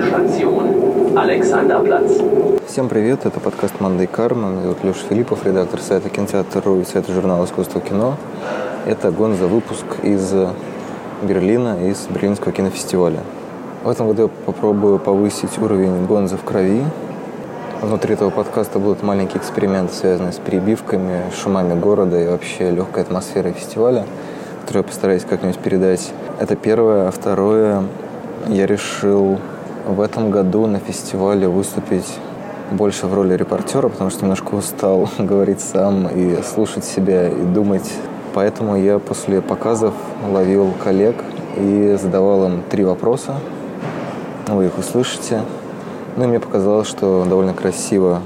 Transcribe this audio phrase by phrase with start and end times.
[0.00, 1.60] Nächste.
[2.66, 4.48] Всем привет, это подкаст «Мандай Карма».
[4.48, 8.16] Меня зовут Леша Филиппов, редактор сайта «Кинотеатр.ру» и сайта журнала «Искусство кино».
[8.86, 10.32] Это гонза выпуск из
[11.22, 13.20] Берлина, из Берлинского кинофестиваля.
[13.84, 16.82] В этом году я попробую повысить уровень гонза в крови.
[17.82, 23.52] Внутри этого подкаста будут маленькие эксперименты, связанные с перебивками, шумами города и вообще легкой атмосферой
[23.52, 24.06] фестиваля,
[24.62, 26.10] которую я постараюсь как-нибудь передать.
[26.38, 27.08] Это первое.
[27.08, 27.82] А второе,
[28.48, 29.38] я решил
[29.86, 32.18] в этом году на фестивале выступить
[32.70, 37.92] больше в роли репортера, потому что немножко устал говорить сам и слушать себя и думать.
[38.32, 39.94] Поэтому я после показов
[40.28, 41.16] ловил коллег
[41.56, 43.34] и задавал им три вопроса.
[44.46, 45.42] Вы их услышите.
[46.16, 48.20] Ну и мне показалось, что довольно красиво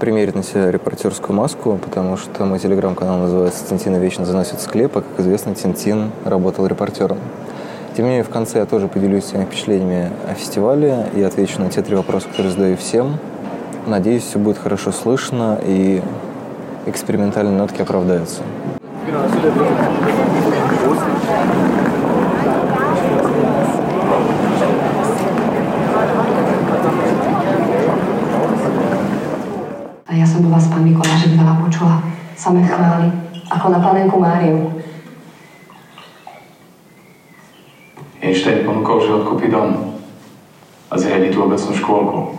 [0.00, 5.02] примерить на себя репортерскую маску, потому что мой телеграм-канал называется «Тинтина вечно заносит склеп», а,
[5.02, 7.18] как известно, Тинтин работал репортером.
[8.00, 11.68] Тем не менее, в конце я тоже поделюсь своими впечатлениями о фестивале и отвечу на
[11.68, 13.18] те три вопроса, которые задаю всем.
[13.86, 16.00] Надеюсь, все будет хорошо слышно и
[16.86, 18.40] экспериментальные нотки оправдаются.
[30.10, 32.00] Ja som do vás, pán Mikolášek, veľa počula.
[32.34, 33.12] Samé chvály,
[33.50, 34.79] ako na panenku Máriu.
[38.90, 39.94] Že odkúpi dom
[40.90, 42.34] a zriadi tú obecnú škôlku.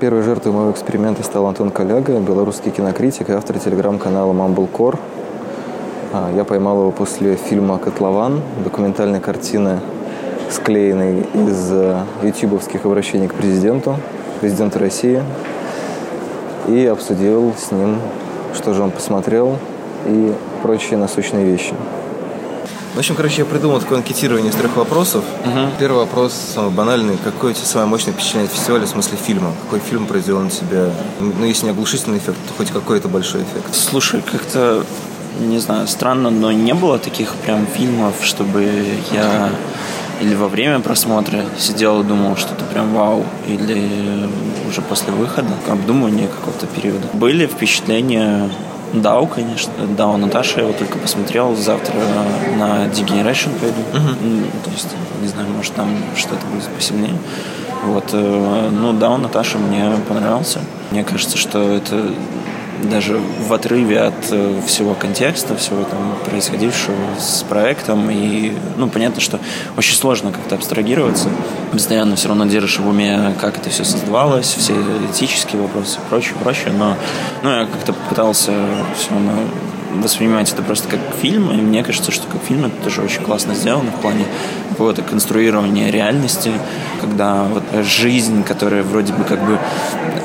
[0.00, 4.98] Первой жертвой моего эксперимента стал Антон Коляга, белорусский кинокритик и автор телеграм-канала Mumblecore.
[6.14, 9.80] А, Я поймал его после фильма «Котлован», документальной картины,
[10.48, 13.96] склеенной из э, ютубовских обращений к президенту,
[14.40, 15.22] президенту России,
[16.68, 17.98] и обсудил с ним,
[18.54, 19.58] что же он посмотрел
[20.06, 21.74] и прочие насущные вещи.
[23.00, 25.24] В общем, короче, я придумал такое анкетирование из трех вопросов.
[25.78, 27.16] Первый вопрос самый банальный.
[27.24, 29.54] Какое у тебя самое мощное впечатление от фестиваля в смысле фильма?
[29.62, 33.72] Какой фильм произвел на тебя, ну, если не оглушительный эффект, то хоть какой-то большой эффект?
[33.74, 34.84] Слушай, как-то,
[35.40, 38.68] не знаю, странно, но не было таких прям фильмов, чтобы
[39.12, 39.48] я
[40.20, 44.28] или во время просмотра сидел и думал, что это прям вау, или
[44.68, 47.08] уже после выхода, обдумывания какого-то периода.
[47.14, 48.50] Были впечатления
[48.92, 49.72] Дау, конечно.
[49.96, 51.54] Дау Наташа, я его только посмотрел.
[51.54, 51.94] Завтра
[52.58, 53.80] на Degeneration пойду.
[53.94, 54.88] М, То есть,
[55.22, 57.14] не знаю, может, там что-то будет посильнее.
[57.84, 58.04] Вот.
[58.12, 60.60] э, Ну, Дау Наташа мне понравился.
[60.90, 62.10] Мне кажется, что это
[62.88, 68.10] даже в отрыве от э, всего контекста, всего там происходившего с проектом.
[68.10, 69.38] И, ну, понятно, что
[69.76, 71.28] очень сложно как-то абстрагироваться.
[71.72, 74.74] Постоянно все равно держишь в уме, как это все создавалось, все
[75.12, 76.72] этические вопросы и прочее, прочее.
[76.76, 76.96] Но
[77.42, 78.52] ну, я как-то пытался
[78.96, 79.32] все равно
[79.94, 83.54] воспринимать это просто как фильм, и мне кажется, что как фильм это тоже очень классно
[83.54, 84.24] сделано в плане
[84.70, 86.52] какого-то конструирования реальности,
[87.00, 89.58] когда вот жизнь, которая вроде бы как бы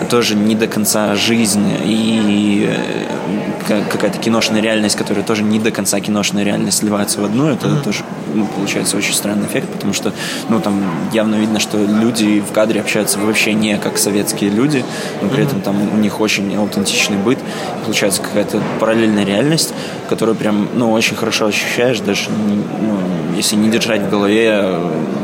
[0.10, 6.00] тоже не до конца жизнь, и э, какая-то киношная реальность, которая тоже не до конца
[6.00, 8.04] киношная реальность сливается в одну, это тоже
[8.34, 10.14] ну, получается очень странный эффект, потому что
[10.50, 10.82] ну там
[11.14, 14.84] явно видно, что люди в кадре общаются вообще не как советские люди,
[15.22, 17.40] но при этом там у них очень аутентичный быт,
[17.86, 19.74] получается какая-то параллельная реальность,
[20.10, 23.00] которую прям ну очень хорошо ощущаешь, даже ну,
[23.36, 24.80] если не держать в голове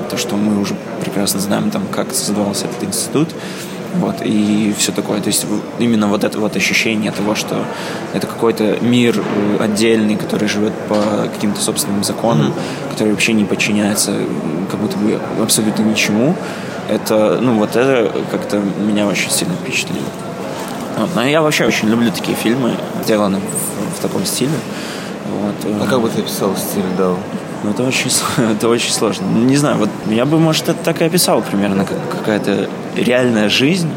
[0.10, 3.30] то, что мы уже прекрасно знаем там, как создавался этот институт,
[3.96, 5.20] вот, и все такое.
[5.22, 5.46] То есть
[5.80, 7.64] именно вот это вот ощущение того, что
[8.14, 10.96] это какой-то мир э, отдельный, который живет по
[11.34, 12.54] каким-то собственным законам,
[12.92, 14.14] который вообще не подчиняется
[14.70, 16.36] как будто бы абсолютно ничему,
[16.90, 20.06] это, ну, вот это как-то меня очень сильно впечатлило.
[20.98, 21.10] Вот.
[21.16, 24.52] Но я вообще очень люблю такие фильмы, сделанные в, в таком стиле.
[25.30, 25.56] Вот.
[25.82, 27.18] А как бы ты описал стиль Дау?
[27.64, 28.12] Ну, это очень,
[28.52, 29.26] это очень сложно.
[29.26, 33.90] Не знаю, вот я бы, может, это так и описал примерно, как какая-то реальная жизнь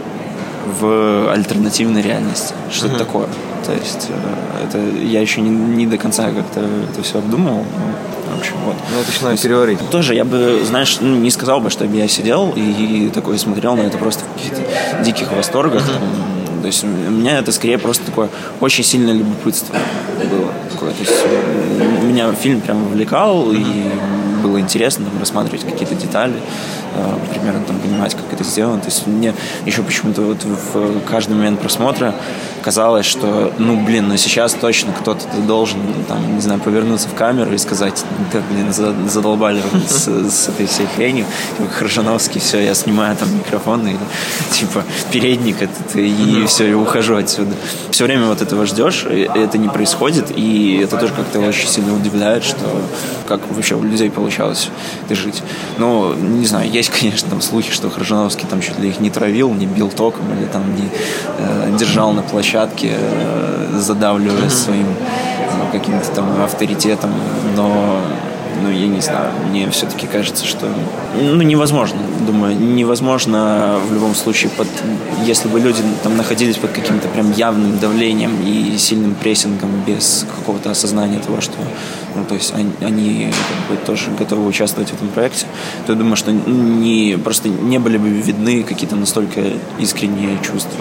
[0.81, 2.55] в альтернативной реальности.
[2.71, 3.29] Что-то такое.
[3.65, 7.57] То есть э, это я еще не, не до конца как-то это все обдумал.
[7.57, 8.77] Ну, в общем, вот.
[8.93, 9.79] Ну, это надо переварить.
[9.91, 13.83] Тоже я бы, знаешь, ну, не сказал бы, что я сидел и, такой смотрел на
[13.83, 15.83] это просто в каких-то диких восторгах.
[15.87, 18.29] Там, То есть у меня это скорее просто такое
[18.61, 19.77] очень сильное любопытство
[20.31, 20.53] было.
[20.71, 20.91] Такое.
[20.91, 21.13] То есть
[21.75, 23.65] меня фильм прям увлекал и
[24.43, 26.35] было интересно там, рассматривать какие-то детали,
[27.33, 28.81] примерно там понимать, как это сделано.
[28.81, 29.35] То есть мне
[29.67, 32.15] еще почему-то вот в каждый момент просмотра
[32.63, 37.53] казалось, что, ну, блин, ну сейчас точно кто-то должен, там, не знаю, повернуться в камеру
[37.53, 38.03] и сказать,
[38.33, 41.27] так, блин, за- задолбали с, с этой всей хренью.
[41.59, 43.97] Типа, Крыжановский, все, я снимаю там микрофон и,
[44.53, 47.55] типа, передник этот, и все, и ухожу отсюда.
[47.91, 51.95] Все время вот этого ждешь, и это не происходит, и это тоже как-то очень сильно
[51.95, 52.65] удивляет, что
[53.29, 54.71] как вообще у людей получалось
[55.11, 55.43] жить.
[55.79, 59.11] Ну, не знаю, есть есть, конечно, там слухи, что Хржановский там чуть ли их не
[59.11, 60.89] травил, не бил током или там не
[61.39, 67.11] э, держал на площадке, э, задавливая своим ну, каким-то там авторитетом,
[67.57, 68.01] но
[68.63, 70.69] ну, я не знаю, мне все-таки кажется, что
[71.21, 74.69] ну, невозможно, думаю, невозможно в любом случае, под,
[75.25, 80.71] если бы люди там находились под каким-то прям явным давлением и сильным прессингом без какого-то
[80.71, 81.55] осознания того, что,
[82.15, 83.33] ну, то есть они, они
[83.69, 85.47] как бы тоже готовы участвовать в этом проекте,
[85.87, 89.43] то я думаю, что не, просто не были бы видны какие-то настолько
[89.79, 90.81] искренние чувства,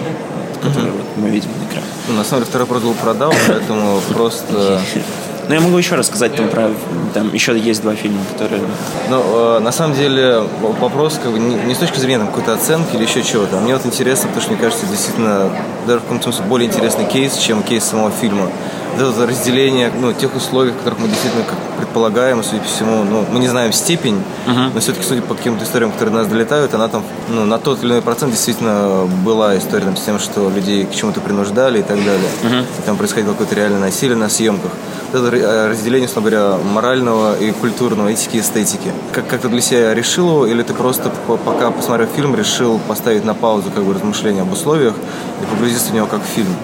[0.62, 0.96] которые mm-hmm.
[0.96, 1.86] вот мы видим на экране.
[2.08, 4.80] Ну, на самом деле, второй продал продал, поэтому просто
[5.44, 6.70] но ну, я могу еще рассказать там про...
[7.12, 8.62] Там еще есть два фильма, которые...
[9.10, 10.42] Ну, э, на самом деле,
[10.80, 13.60] вопрос как бы, не, не с точки зрения какой-то оценки или еще чего-то.
[13.60, 15.50] Мне вот интересно, потому что, мне кажется, действительно,
[15.86, 18.48] даже в каком-то смысле более интересный кейс, чем кейс самого фильма.
[18.96, 23.24] Это разделение ну, тех условий, в которых мы действительно как предполагаем, судя по всему, ну,
[23.30, 24.70] мы не знаем степень, uh-huh.
[24.74, 27.82] но все-таки, судя по каким-то историям, которые до нас долетают, она там ну, на тот
[27.82, 31.82] или иной процент действительно была история там, с тем, что людей к чему-то принуждали и
[31.82, 32.30] так далее.
[32.42, 32.62] Uh-huh.
[32.62, 34.70] И там происходило какое-то реальное насилие на съемках
[35.14, 38.92] это э, разделение, условно говоря, морального и культурного, этики и эстетики.
[39.12, 41.10] Как, как ты для себя решил его, или ты просто,
[41.44, 44.94] пока посмотрел фильм, решил поставить на паузу как бы, размышления об условиях
[45.42, 46.54] и погрузиться в него как в фильм?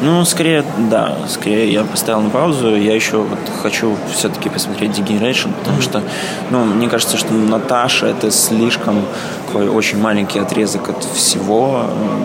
[0.00, 2.76] Ну, скорее, да, скорее я поставил на паузу.
[2.76, 5.82] Я еще вот хочу все-таки посмотреть Degeneration, потому mm-hmm.
[5.82, 6.02] что,
[6.50, 9.02] ну, мне кажется, что Наташа это слишком
[9.48, 11.84] такой очень маленький отрезок от всего.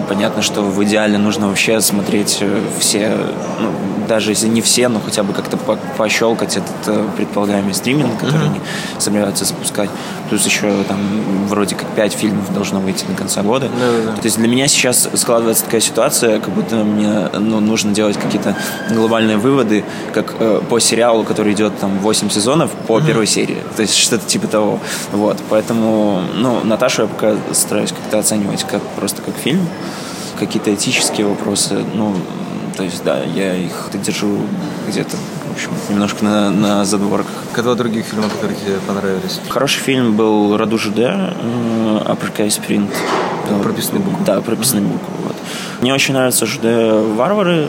[0.10, 3.18] Понятно, что в идеале нужно вообще смотреть э, все,
[3.60, 3.70] ну,
[4.08, 8.42] даже если не все, но хотя бы как-то по пощелкать этот э, предполагаемый стриминг, который
[8.42, 8.50] mm-hmm.
[8.50, 8.60] они
[9.00, 9.90] собираются запускать.
[10.30, 11.00] Плюс еще там
[11.48, 13.68] вроде как пять фильмов должно выйти до конца года.
[13.68, 14.16] Mm-hmm.
[14.16, 18.56] То есть для меня сейчас складывается такая ситуация, как будто мне ну, нужно делать какие-то
[18.90, 19.84] глобальные выводы,
[20.14, 23.06] как э, по сериалу, который идет там 8 сезонов, по mm-hmm.
[23.06, 23.58] первой серии.
[23.76, 24.80] То есть что-то типа того.
[25.12, 25.38] Вот.
[25.50, 29.68] Поэтому, ну, Наташу я пока стараюсь как-то оценивать как просто как фильм.
[30.40, 32.16] Какие-то этические вопросы, ну,
[32.76, 34.40] то есть, да, я их держу
[34.88, 35.16] где-то,
[35.54, 37.34] в общем, немножко на, на задворках.
[37.56, 39.40] Два других фильма, которые тебе понравились?
[39.50, 42.90] Хороший фильм был «Раду ЖД», «Uppercase Print».
[43.62, 44.26] Прописанный буквы.
[44.26, 45.14] Да, прописанный буквы.
[45.26, 45.36] Вот.
[45.82, 46.64] Мне очень нравятся ЖД
[47.16, 47.68] «Варвары».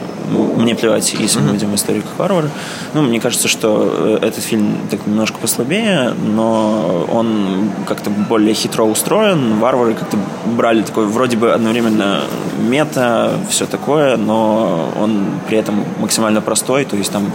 [0.57, 2.49] Мне плевать, если мы видим историю как «Варвары».
[2.95, 8.85] Ну, мне кажется, что э, этот фильм так немножко послабее, но он как-то более хитро
[8.85, 9.59] устроен.
[9.59, 10.17] «Варвары» как-то
[10.47, 12.23] брали такой вроде бы одновременно
[12.59, 16.85] мета, все такое, но он при этом максимально простой.
[16.85, 17.33] То есть там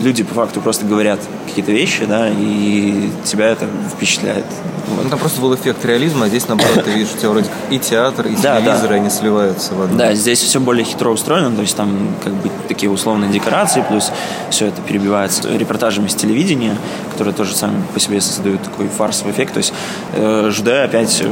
[0.00, 4.44] люди по факту просто говорят какие-то вещи, да, и тебя это впечатляет.
[4.88, 5.04] Вот.
[5.04, 7.78] Ну, там просто был эффект реализма, а здесь, наоборот, ты видишь, у тебя вроде и
[7.78, 8.94] театр, и да, телевизор, да.
[8.94, 9.98] они сливаются в одно.
[9.98, 11.90] Да, здесь все более хитро устроено, то есть там
[12.24, 14.10] как бы такие условные декорации, плюс
[14.50, 16.76] все это перебивается репортажами с телевидения,
[17.12, 19.54] которые тоже сами по себе создают такой фарсовый эффект.
[19.54, 19.72] То есть
[20.14, 21.28] э, ЖД опять, э,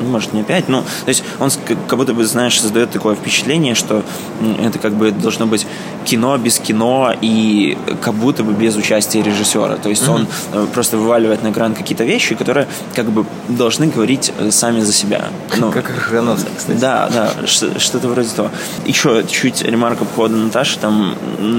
[0.00, 1.50] ну, может, не опять, но то есть он
[1.88, 4.02] как будто бы, знаешь, создает такое впечатление, что
[4.62, 5.66] это как бы должно быть
[6.04, 9.76] кино без кино и как будто бы без участия режиссера.
[9.76, 10.14] То есть mm-hmm.
[10.14, 14.80] он э, просто вываливает на экран какие-то вещи, которые как бы должны говорить э, сами
[14.80, 15.28] за себя.
[15.56, 16.78] Ну, как Рахановский, кстати.
[16.78, 18.50] Да, да, что-то вроде того.
[18.84, 20.78] Еще чуть ремарка по поводу Наташи.
[20.78, 21.14] Там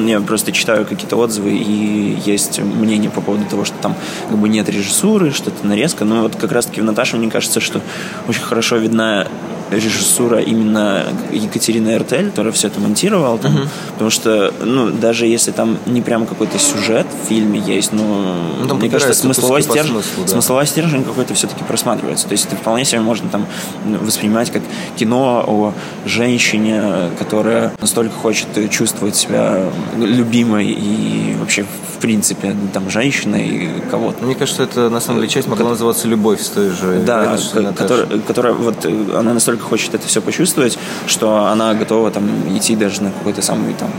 [0.06, 3.96] я просто читаю какие-то отзывы, и есть мнение по поводу того, что там
[4.30, 6.06] как бы нет режиссуры, что-то нарезка.
[6.06, 7.82] Но вот как раз-таки в Наташе мне кажется, что
[8.28, 9.28] очень хорошо видна
[9.72, 13.38] режиссура именно Екатерины Эртель, которая все это монтировала.
[13.38, 13.68] Там, uh-huh.
[13.94, 18.68] Потому что, ну, даже если там не прям какой-то сюжет в фильме есть, но ну,
[18.68, 20.28] там мне кажется, смысловой стержень, смыслу, да.
[20.28, 22.28] смысловой стержень какой-то все-таки просматривается.
[22.28, 23.46] То есть это вполне себе можно там
[23.86, 24.62] воспринимать как
[24.96, 25.74] кино о
[26.06, 34.26] женщине, которая настолько хочет чувствовать себя любимой и вообще в принципе там женщиной кого-то.
[34.26, 37.04] Мне кажется, это на самом деле часть могла называться любовь с той же.
[37.06, 37.38] Да,
[37.78, 40.78] которая, которая вот она настолько настолько хочет это все почувствовать,
[41.08, 43.90] что она готова там идти даже на какой-то самый там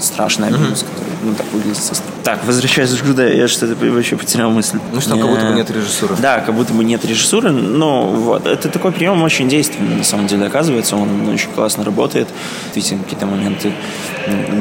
[0.00, 0.86] страшный абьюз, mm-hmm.
[0.88, 2.16] который, ну, так выглядит со стороны.
[2.24, 4.78] Так, возвращаясь к ЖГД, я что-то вообще потерял мысль.
[4.92, 6.16] Ну что, как будто бы нет режиссуры.
[6.20, 10.26] Да, как будто бы нет режиссуры, но вот, это такой прием очень действенный, на самом
[10.26, 12.28] деле, оказывается, он очень классно работает,
[12.74, 13.72] видите, какие-то моменты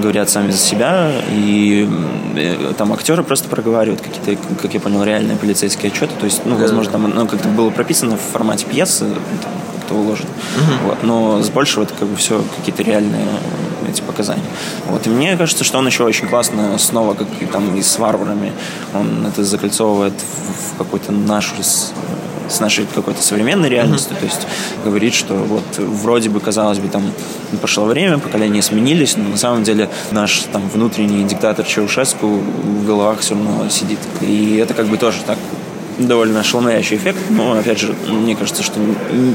[0.01, 1.87] говорят сами за себя, и
[2.35, 6.55] э, там актеры просто проговаривают какие-то, как я понял, реальные полицейские отчеты, то есть, ну,
[6.55, 9.05] возможно, там ну, как-то было прописано в формате пьесы,
[9.41, 9.51] там,
[9.91, 10.29] как-то уложено.
[10.29, 10.87] Угу.
[10.87, 11.03] Вот.
[11.03, 13.25] Но с большего это как бы все какие-то реальные
[13.89, 14.43] эти показания.
[14.87, 15.05] Вот.
[15.07, 18.53] И мне кажется, что он еще очень классно снова, как и там и с варварами,
[18.93, 21.91] он это закольцовывает в, в какую-то нашу с,
[22.47, 24.15] с нашей какой-то современной реальностью.
[24.15, 24.19] Mm-hmm.
[24.19, 24.47] То есть
[24.85, 27.11] говорит, что вот вроде бы, казалось бы, там
[27.59, 33.19] прошло время, поколения сменились, но на самом деле наш там внутренний диктатор Чаушеску в головах
[33.19, 33.99] все равно сидит.
[34.21, 35.37] И это как бы тоже так
[35.97, 38.79] довольно ошеломляющий эффект, но, опять же, мне кажется, что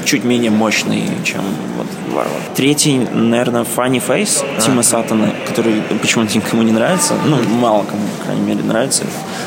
[0.04, 1.42] чуть менее мощный, чем
[1.76, 2.40] вот Варвар.
[2.54, 4.60] Третий, наверное, Funny Face а.
[4.60, 9.04] Тима Сатана, который почему-то никому не нравится, ну, мало кому, по крайней мере, нравится,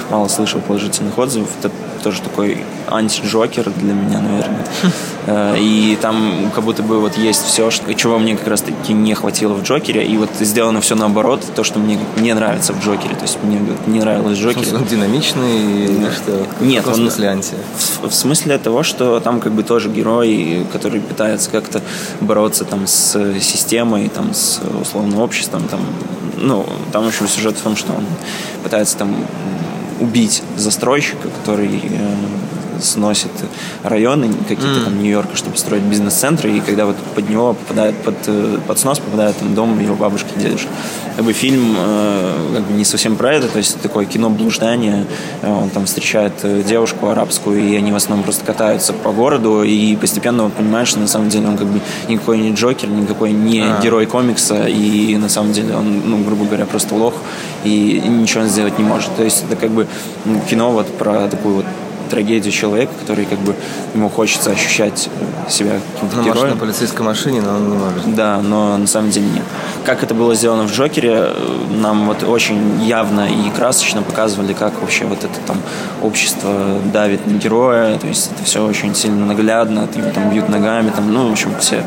[0.09, 1.49] мало слышал положительных отзывов.
[1.59, 4.65] Это тоже такой анти-джокер для меня, наверное.
[5.25, 9.13] Э, и там как будто бы вот есть все, чего мне как раз таки не
[9.13, 13.15] хватило в Джокере, и вот сделано все наоборот, то, что мне не нравится в Джокере.
[13.15, 14.75] То есть мне не нравилось в Джокере.
[14.75, 16.47] Он динамичный или что?
[16.61, 16.95] Нет, в он...
[16.95, 17.53] смысле анти?
[18.01, 21.81] В, в смысле того, что там как бы тоже герой, который пытается как-то
[22.21, 25.81] бороться там с системой, там с условным обществом, там,
[26.37, 28.05] ну, там, в общем, сюжет в том, что он
[28.63, 29.15] пытается там
[29.99, 32.15] убить застройщика, который э,
[32.81, 33.31] сносит
[33.83, 34.83] районы какие-то mm.
[34.85, 38.99] там Нью-Йорка, чтобы строить бизнес-центры, и когда вот под него попадает, под, э, под снос
[38.99, 40.69] попадает там дом его бабушки и дедушки.
[41.15, 45.05] Как бы фильм э, как бы не совсем про это, то есть такое кино блуждание,
[45.41, 46.33] э, он там встречает
[46.65, 50.99] девушку арабскую, и они в основном просто катаются по городу, и постепенно он понимает, что
[50.99, 53.79] на самом деле он как бы никакой не Джокер, никакой не а.
[53.81, 57.13] герой комикса, и на самом деле он, ну, грубо говоря, просто лох,
[57.63, 59.15] и ничего он сделать не может.
[59.15, 59.87] То есть это как бы
[60.49, 61.65] кино вот про такую вот
[62.09, 63.55] трагедию человека, который как бы
[63.93, 65.09] ему хочется ощущать
[65.49, 66.49] себя каким-то ну, героем.
[66.51, 68.15] на полицейской машине, но он не может.
[68.15, 69.43] Да, но на самом деле нет.
[69.85, 71.29] Как это было сделано в Джокере,
[71.71, 75.57] нам вот очень явно и красочно показывали, как вообще вот это там
[76.01, 81.11] общество давит на героя, то есть это все очень сильно наглядно, там бьют ногами, там,
[81.11, 81.83] ну, в общем, все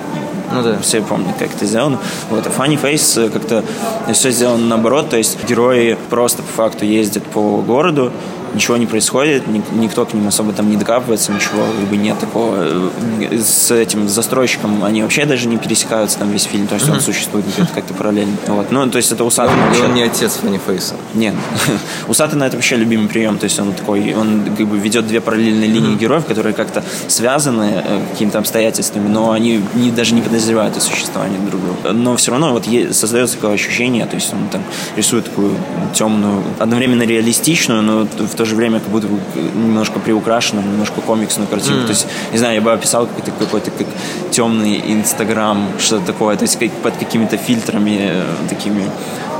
[0.55, 0.79] ну да.
[0.81, 1.99] Все помнят, как это сделано.
[2.31, 2.47] Вот.
[2.47, 3.65] А Funny Face как-то
[4.13, 5.09] все сделано наоборот.
[5.09, 8.13] То есть герои просто по факту ездят по городу,
[8.55, 12.57] ничего не происходит, никто к ним особо там не докапывается, ничего как бы нет такого.
[12.59, 16.95] Э, с этим застройщиком они вообще даже не пересекаются там весь фильм, то есть mm-hmm.
[16.95, 18.37] он существует где-то как-то параллельно.
[18.49, 18.71] Вот.
[18.71, 19.85] Ну, то есть это у Сатана вообще...
[19.85, 20.95] он не отец Фанни Фейса.
[21.15, 21.35] Нет.
[22.09, 25.21] у Сатана это вообще любимый прием, то есть он такой, он как бы ведет две
[25.21, 25.99] параллельные линии mm-hmm.
[25.99, 31.39] героев, которые как-то связаны э, какими-то обстоятельствами, но они не, даже не подозревают о существовании
[31.39, 31.93] друг друга.
[31.93, 34.63] Но все равно вот создается такое ощущение, то есть он там
[34.97, 35.57] рисует такую
[35.95, 39.19] темную, одновременно реалистичную, но в то же время как будто бы
[39.55, 41.83] немножко приукрашенную, немножко комиксную картинку.
[41.83, 41.87] Mm.
[41.87, 43.87] То есть, не знаю, я бы описал какой-то какой-то как
[44.31, 48.85] темный Инстаграм, что-то такое, то есть как, под какими-то фильтрами э, такими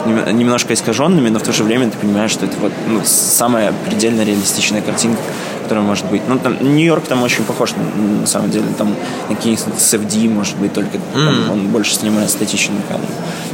[0.07, 4.23] немножко искаженными, но в то же время ты понимаешь, что это вот ну, самая предельно
[4.23, 5.21] реалистичная картинка,
[5.63, 6.23] которая может быть.
[6.29, 8.95] Ну, там, Нью-Йорк там очень похож, на, на самом деле, там
[9.29, 11.25] на какие-то CFD, может быть, только mm.
[11.25, 13.09] там, он больше снимает статичные кадры.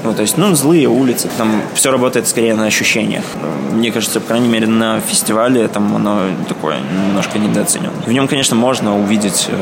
[0.04, 3.24] Ну, то есть, ну, злые улицы, там все работает скорее на ощущениях.
[3.72, 7.92] Мне кажется, по крайней мере, на фестивале там оно такое немножко недооценено.
[8.06, 9.56] В нем, конечно, можно увидеть э,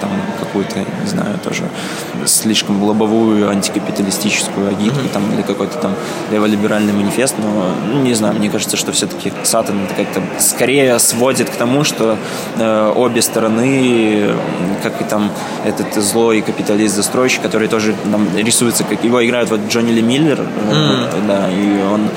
[0.00, 1.64] там какую-то, не знаю, тоже
[2.26, 5.12] слишком лобовую антикапиталистическую агитку mm-hmm.
[5.12, 5.94] там или какой-то там
[6.30, 11.50] леволиберальный манифест, но ну, не знаю, мне кажется, что все-таки Сатан это как-то скорее сводит
[11.50, 12.16] к тому, что
[12.56, 14.30] э, обе стороны,
[14.82, 15.30] как и там
[15.64, 21.26] этот злой капиталист-застройщик, который тоже там рисуется, как его играют вот Джонни Ли Миллер, mm.
[21.26, 22.08] да, и он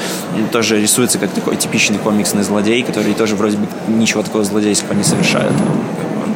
[0.51, 5.03] тоже рисуется как такой типичный комиксный злодей, который тоже вроде бы ничего такого злодейского не
[5.03, 5.51] совершает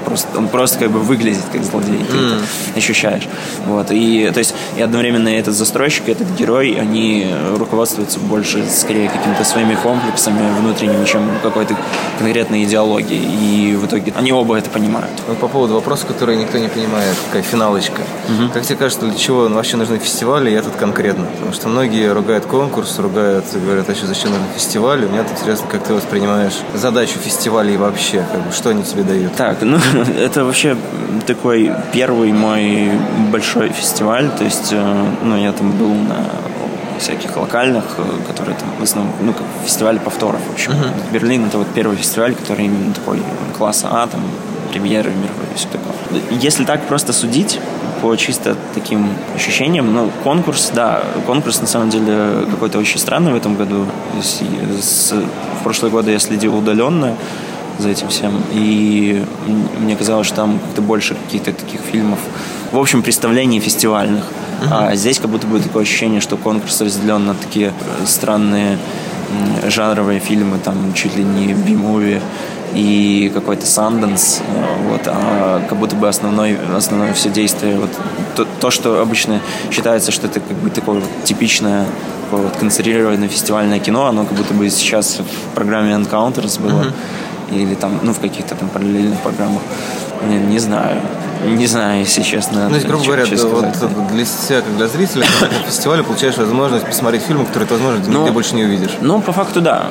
[0.05, 2.35] просто, он просто как бы выглядит как злодей, ты mm.
[2.35, 3.27] это ощущаешь.
[3.65, 3.87] Вот.
[3.91, 9.75] И, то есть, и одновременно этот застройщик, этот герой, они руководствуются больше, скорее, какими-то своими
[9.75, 11.75] комплексами внутренними, чем какой-то
[12.19, 13.23] конкретной идеологией.
[13.23, 15.11] И в итоге они оба это понимают.
[15.27, 18.01] Ну, по поводу вопроса, который никто не понимает, такая финалочка.
[18.27, 18.53] Mm-hmm.
[18.53, 21.25] Как тебе кажется, для чего вообще нужны фестивали, и этот конкретно?
[21.25, 24.31] Потому что многие ругают конкурс, ругают, говорят, а что, зачем?
[24.75, 29.03] У меня тут интересно, как ты воспринимаешь задачу фестивалей вообще, как бы, что они тебе
[29.03, 29.33] дают?
[29.35, 29.77] Так, ну,
[30.19, 30.75] это вообще
[31.25, 32.91] такой первый мой
[33.31, 34.29] большой фестиваль.
[34.37, 36.17] То есть, э, ну, я там был на
[36.99, 40.71] всяких локальных, э, которые там в основном, ну, как фестивали повторов, в общем.
[40.71, 41.11] Uh-huh.
[41.11, 43.21] Берлин это вот первый фестиваль, который именно такой
[43.57, 44.21] класса А, там,
[44.71, 45.93] премьеры мировые и все такое.
[46.31, 47.59] Если так просто судить,
[48.01, 53.35] по чисто таким ощущениям, ну, конкурс, да, конкурс на самом деле какой-то очень странный в
[53.35, 53.85] этом году.
[54.21, 54.41] С,
[54.81, 57.15] с, в прошлые годы я следил удаленно,
[57.79, 58.41] за этим всем.
[58.51, 59.23] И
[59.79, 62.19] мне казалось, что там как-то больше каких-то таких фильмов,
[62.71, 64.23] в общем, представлений фестивальных.
[64.61, 64.89] Uh-huh.
[64.91, 67.73] А здесь как будто бы такое ощущение, что конкурс разделен на такие
[68.05, 68.77] странные
[69.67, 72.21] жанровые фильмы, там чуть ли не би-муви
[72.73, 74.41] и какой-то Санденс,
[74.89, 77.89] вот, а как будто бы основной, основное все действие, вот
[78.35, 79.39] то, то, что обычно
[79.71, 81.85] считается, что это как бы такое вот типичное
[82.25, 86.83] такое вот концентрированное фестивальное кино, оно как будто бы сейчас в программе Encounters было.
[86.83, 86.93] Uh-huh
[87.51, 89.61] или там, ну, в каких-то там параллельных программах.
[90.27, 91.01] Не, не знаю.
[91.45, 92.69] не знаю, если честно.
[92.69, 96.85] Ну, есть, грубо говоря, да, вот для себя, как для зрителя, на фестивале получаешь возможность
[96.85, 98.97] посмотреть фильмы, которые ты, возможно, Ну, нигде больше не увидишь.
[99.01, 99.87] Ну, по факту, да.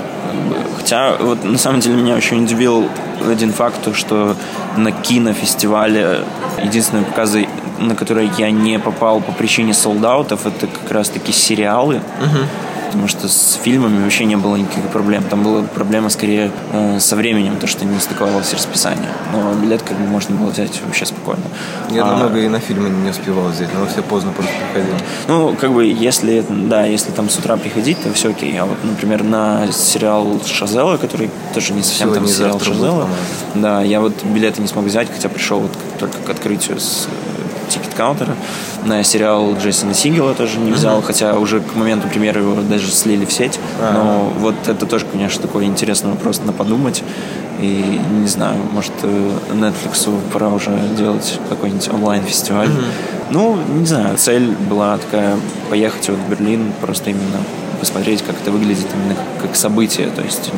[0.77, 2.89] Хотя, вот на самом деле меня очень удивил
[3.31, 4.37] один факт, то, что
[4.77, 6.21] на кинофестивале
[6.63, 12.01] единственные показы, на которые я не попал по причине солдаутов, это как раз-таки сериалы.
[12.95, 15.25] Потому что с фильмами вообще не было никаких проблем.
[15.29, 19.09] Там была проблема скорее э, со временем, то, что не стыковалось расписание.
[19.33, 21.43] Но билет как бы можно было взять вообще спокойно.
[21.91, 24.95] Я А, намного и на фильмы не успевал взять, но все поздно просто приходил.
[25.27, 28.57] ну, как бы, если, да, если там с утра приходить, то все окей.
[28.61, 32.69] А вот, например, на сериал Шазела, который тоже не совсем там Сегодня и сериал будет,
[32.69, 33.09] Шазела,
[33.57, 37.09] да, я вот билеты не смог взять, хотя пришел вот только к открытию с
[37.75, 38.35] ticket counter а.
[38.85, 43.25] На сериал Джейсона Сигела тоже не взял, хотя уже к моменту премьеры его даже слили
[43.25, 43.59] в сеть.
[43.81, 47.03] Но вот это тоже, конечно, такой интересный вопрос на подумать.
[47.61, 52.69] И не знаю, может, э, Netflix пора уже делать какой-нибудь онлайн-фестиваль.
[53.31, 55.37] Ну, не знаю, цель была такая
[55.71, 57.39] поехать вот в Берлин, просто именно
[57.79, 60.09] посмотреть, как это выглядит именно как, событие.
[60.09, 60.51] То есть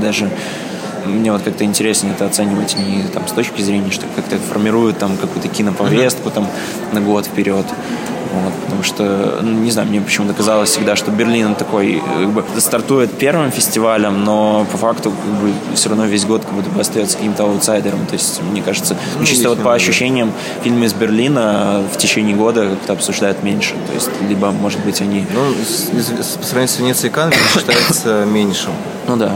[0.00, 0.30] даже
[1.08, 5.16] мне вот как-то интереснее это оценивать не там с точки зрения, что как-то формирует там
[5.16, 6.46] какую-то киноповестку там
[6.92, 7.66] на год вперед.
[8.30, 12.30] Вот, потому что, ну, не знаю, мне почему-то казалось всегда, что Берлин такой, э, как
[12.30, 16.68] бы, стартует первым фестивалем, но по факту как бы, все равно весь год как будто
[16.68, 18.04] бы остается каким-то аутсайдером.
[18.04, 20.30] То есть, мне кажется, ну, чисто вот по ощущениям,
[20.62, 23.72] фильмы из Берлина в течение года как-то обсуждают меньше.
[23.88, 25.24] То есть, либо, может быть, они...
[25.32, 25.88] Ну, с-
[26.22, 28.72] с- по сравнению с Венецией и Каннами считается меньшим.
[29.08, 29.32] Ну да,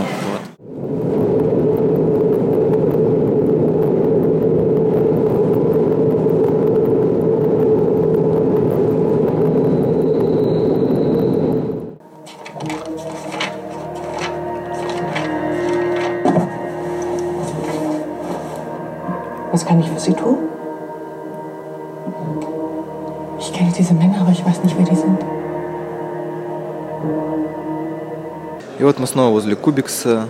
[29.13, 30.27] снова возле Кубикса.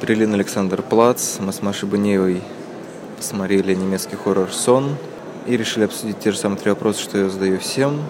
[0.00, 1.40] Берлин Александр Плац.
[1.40, 2.40] Мы с Машей Бунеевой
[3.16, 4.94] посмотрели немецкий хоррор «Сон»
[5.48, 8.00] и решили обсудить те же самые три вопроса, что я задаю всем.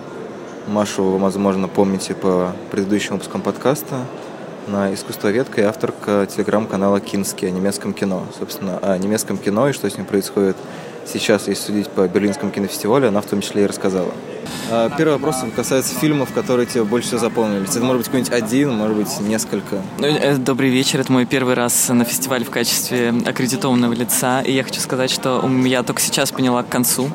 [0.69, 4.05] Машу вы, возможно, помните по предыдущим выпускам подкаста.
[4.69, 8.27] Она искусствоведка и авторка телеграм-канала «Кински» о немецком кино.
[8.39, 10.59] Собственно, о немецком кино и что с ним происходит
[11.07, 14.13] сейчас, если судить по Берлинскому кинофестивалю, она в том числе и рассказала.
[14.71, 17.71] А, Первый вопрос касается фильмов, которые тебе больше всего запомнились.
[17.71, 19.83] Это может быть какой-нибудь один, может быть несколько.
[19.99, 21.01] Ну, э, Добрый вечер.
[21.01, 24.41] Это мой первый раз на фестивале в качестве аккредитованного лица.
[24.41, 27.11] И я хочу сказать, что я только сейчас поняла к концу,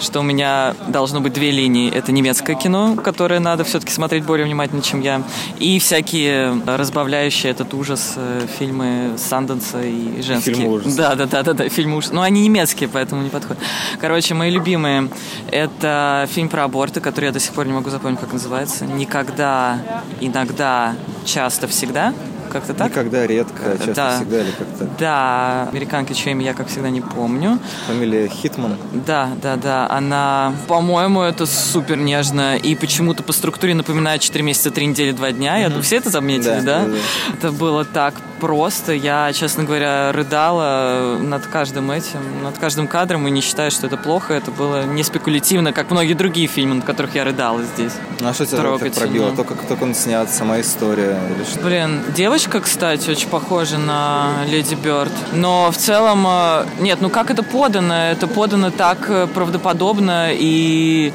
[0.00, 1.92] что у меня должно быть две линии.
[1.92, 5.22] Это немецкое кино, которое надо все-таки смотреть более внимательно, чем я,
[5.58, 10.54] и всякие разбавляющие этот ужас э, фильмы Санденса и женские.
[10.54, 10.96] Фильмы ужаса.
[10.96, 12.14] Да, да, да, да, да, фильмы ужаса.
[12.14, 13.62] Но они немецкие, поэтому не подходят.
[14.00, 15.08] Короче, мои любимые
[15.50, 18.86] это фильм про аборты, который я до сих пор не могу запомнить, как называется.
[18.86, 19.78] Никогда,
[20.20, 20.94] иногда,
[21.24, 22.14] часто, всегда.
[22.50, 22.90] Как-то так?
[22.90, 24.16] Никогда, редко, часто, Да.
[24.16, 24.88] всегда или как-то.
[24.98, 27.58] Да, американка, чье имя я, как всегда, не помню.
[27.86, 28.76] Фамилия Хитман.
[28.92, 29.86] Да, да, да.
[29.90, 35.32] Она, по-моему, это супер нежно и почему-то по структуре напоминает 4 месяца, 3 недели, 2
[35.32, 35.56] дня.
[35.58, 36.86] Я думаю, все это заметили, Да.
[37.32, 38.92] Это было так просто.
[38.92, 43.96] Я, честно говоря, рыдала над каждым этим, над каждым кадром и не считаю, что это
[43.96, 44.34] плохо.
[44.34, 47.92] Это было не спекулятивно, как многие другие фильмы, над которых я рыдала здесь.
[48.20, 49.30] Ну, а что тебя так пробило?
[49.34, 51.60] То, как, то, как он снят, сама история или что?
[51.60, 54.91] Блин, девочка, кстати, очень похожа на Леди Бёрд.
[55.32, 57.94] Но в целом, э, нет, ну как это подано?
[57.94, 61.12] Это подано так э, правдоподобно и...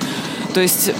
[0.54, 0.92] То есть...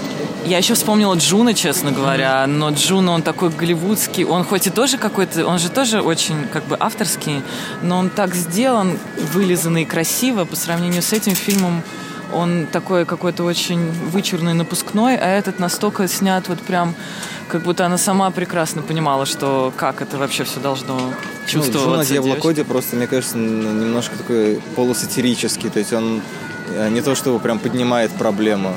[0.46, 4.96] Я еще вспомнила Джуно, честно говоря, но Джуно, он такой голливудский, он хоть и тоже
[4.96, 7.42] какой-то, он же тоже очень как бы авторский,
[7.82, 8.98] но он так сделан,
[9.34, 11.82] вылизанный и красиво по сравнению с этим фильмом.
[12.32, 16.94] Он такой какой-то очень вычурный, напускной, а этот настолько снят вот прям,
[17.48, 21.12] как будто она сама прекрасно понимала, что как это вообще все должно Ну,
[21.46, 21.78] чувствоваться.
[21.78, 22.12] Джона девочке.
[22.14, 25.70] Дьяволокоде просто, мне кажется, немножко такой полусатирический.
[25.70, 26.20] То есть он
[26.74, 28.74] э, не то, что прям поднимает проблему.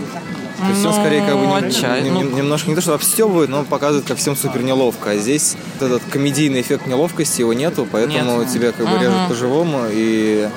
[0.59, 2.21] То есть он Ну, скорее как бы нем- отчасти, нем- ну.
[2.21, 5.09] нем- немножко не то, что обстебывает, но он показывает, как всем супер неловко.
[5.09, 8.51] А здесь вот этот комедийный эффект неловкости его нету, поэтому Нет.
[8.53, 9.01] тебя как бы Мгм.
[9.01, 9.81] режут по-живому.
[9.89, 10.47] И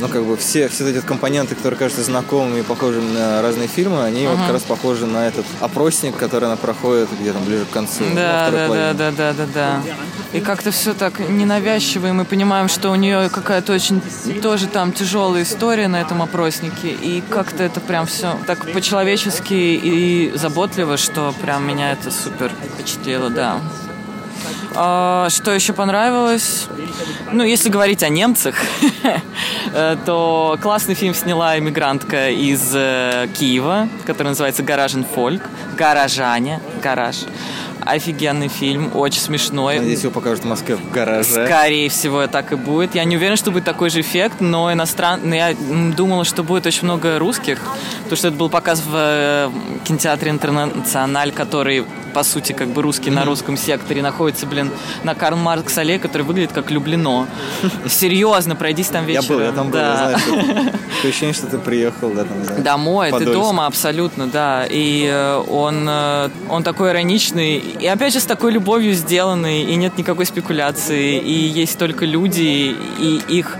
[0.00, 4.02] ну, как бы все, все эти компоненты, которые кажутся знакомыми и похожими на разные фильмы,
[4.02, 8.04] они вот как раз похожи на этот опросник, который она проходит где-то ближе к концу.
[8.14, 9.82] Да, второй да, да, да, да, да, да.
[10.32, 14.02] И как-то все так ненавязчиво, и мы понимаем, что у нее какая-то очень
[14.42, 20.32] тоже там тяжелая история на этом опроснике, и как-то это прям все так по-человечески и
[20.34, 23.60] заботливо, что прям меня это супер впечатлило, да.
[24.76, 26.66] А, что еще понравилось?
[27.32, 28.56] Ну, если говорить о немцах,
[29.72, 35.42] э, то классный фильм сняла иммигрантка из э, Киева, который называется «Гаражен Фольк».
[35.76, 36.60] «Гаражане».
[36.82, 37.24] «Гараж».
[37.84, 39.78] Офигенный фильм, очень смешной.
[39.78, 41.44] Надеюсь, его покажут в Москве в гараже.
[41.46, 42.94] Скорее всего, так и будет.
[42.94, 45.20] Я не уверен, что будет такой же эффект, но иностран...
[45.22, 45.54] но я
[45.94, 47.60] думала, что будет очень много русских,
[48.04, 49.50] потому что это был показ в э,
[49.84, 51.84] кинотеатре «Интернациональ», который
[52.14, 54.70] по сути, как бы русский на русском секторе находится, блин,
[55.02, 57.26] на Карл Маркс аллее, который выглядит как Люблино.
[57.88, 59.36] Серьезно, пройдись там Я вечером.
[59.38, 59.90] был, я там был, Да.
[59.90, 60.30] я знаю, что
[60.96, 64.64] такое ощущение, что ты приехал, да, там, знаю, Домой, ты дома, абсолютно, да.
[64.70, 69.74] И э, он, э, он такой ироничный, и опять же с такой любовью сделанный, и
[69.74, 73.58] нет никакой спекуляции, и есть только люди, и их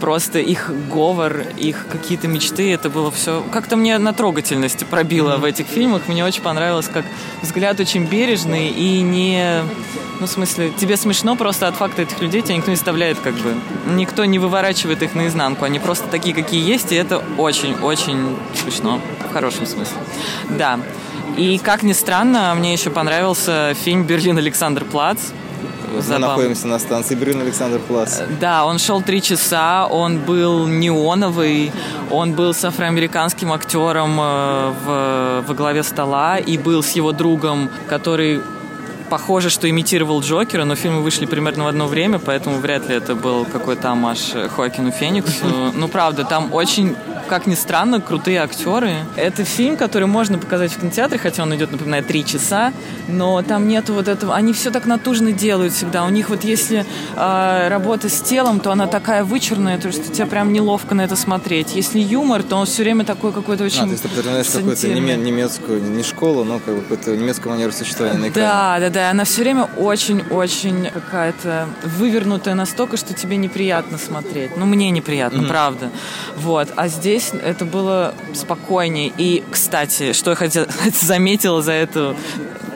[0.00, 5.44] просто их говор, их какие-то мечты, это было все как-то мне на трогательности пробило в
[5.44, 6.08] этих фильмах.
[6.08, 7.04] Мне очень понравилось, как
[7.42, 9.62] взгляд очень бережный и не...
[10.18, 13.34] Ну, в смысле, тебе смешно просто от факта этих людей, тебя никто не заставляет как
[13.34, 13.54] бы...
[13.86, 19.32] Никто не выворачивает их наизнанку, они просто такие, какие есть, и это очень-очень смешно, в
[19.32, 19.96] хорошем смысле.
[20.50, 20.80] Да.
[21.36, 25.18] И, как ни странно, мне еще понравился фильм «Берлин Александр Плац».
[25.94, 26.28] Мы Забавно.
[26.28, 28.20] находимся на станции Брюн Александр Плац.
[28.40, 31.72] Да, он шел три часа, он был неоновый,
[32.10, 37.70] он был с афроамериканским актером э, в, во главе стола и был с его другом,
[37.88, 38.40] который
[39.08, 43.14] похоже, что имитировал Джокера, но фильмы вышли примерно в одно время, поэтому вряд ли это
[43.14, 45.46] был какой-то амаш Хоакину Фениксу.
[45.76, 48.94] Ну, правда, там очень как ни странно, крутые актеры.
[49.16, 52.72] Это фильм, который можно показать в кинотеатре, хотя он идет, напоминаю, три часа,
[53.08, 54.34] но там нету вот этого...
[54.34, 56.04] Они все так натужно делают всегда.
[56.04, 56.84] У них вот если
[57.16, 61.16] э, работа с телом, то она такая вычурная, то что тебе прям неловко на это
[61.16, 61.74] смотреть.
[61.74, 63.80] Если юмор, то он все время такой какой-то очень...
[63.80, 67.72] А, то есть ты представляешь какую-то немецкую, не школу, но как бы какую-то немецкую манеру
[67.72, 68.48] существования на экране.
[68.48, 69.10] Да, да, да.
[69.10, 74.56] Она все время очень-очень какая-то вывернутая настолько, что тебе неприятно смотреть.
[74.56, 75.90] Ну, мне неприятно, правда.
[76.36, 76.68] Вот.
[76.76, 79.12] А здесь это было спокойнее.
[79.16, 80.66] И, кстати, что я хотела,
[81.00, 82.16] заметила за эту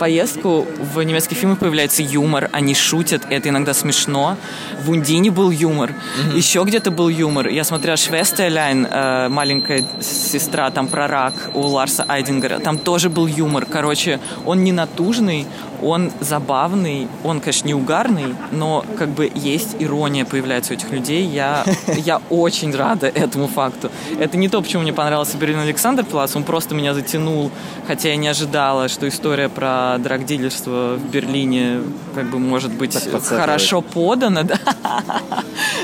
[0.00, 4.38] поездку, в немецких фильмах появляется юмор, они шутят, это иногда смешно.
[4.82, 5.92] В Ундине был юмор,
[6.34, 7.48] еще где-то был юмор.
[7.48, 13.26] Я смотрела Швестеляйн, э, маленькая сестра, там про рак у Ларса Айдингера, там тоже был
[13.26, 13.66] юмор.
[13.66, 15.46] Короче, он не натужный,
[15.82, 21.26] он забавный, он, конечно, не угарный, но как бы есть ирония появляется у этих людей.
[21.26, 23.90] Я, я очень рада этому факту.
[24.18, 27.50] Это не то, почему мне понравился Берлин Александр Плац, он просто меня затянул,
[27.86, 31.80] хотя я не ожидала, что история про драгдилерство в Берлине
[32.14, 34.58] как бы может быть Так хорошо подана, да.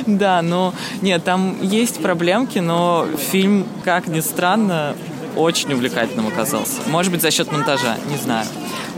[0.06, 4.94] Да, но нет, там есть проблемки, но фильм, как ни странно,
[5.36, 6.80] очень увлекательным оказался.
[6.86, 8.46] Может быть, за счет монтажа, не знаю.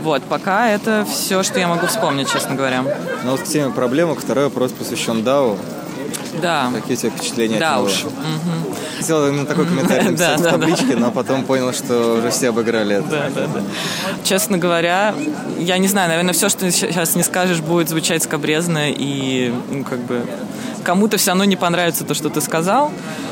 [0.01, 2.83] Вот, пока это все, что я могу вспомнить, честно говоря.
[3.25, 5.57] Но вот к теме проблемок второй вопрос посвящен Дау.
[6.41, 6.69] Да.
[6.73, 7.85] Какие у тебя впечатления от Да него?
[7.85, 8.05] уж.
[8.97, 10.57] Хотел именно такой комментарий Да, написать в да, да.
[10.57, 13.07] табличке, но потом понял, что уже все обыграли это.
[13.07, 13.61] Да, да, да.
[14.23, 15.13] Честно говоря,
[15.59, 19.83] я не знаю, наверное, все, что ты сейчас не скажешь, будет звучать скобрезно и, ну,
[19.83, 20.25] как бы,
[20.83, 22.91] кому-то все равно не понравится то, что ты сказал.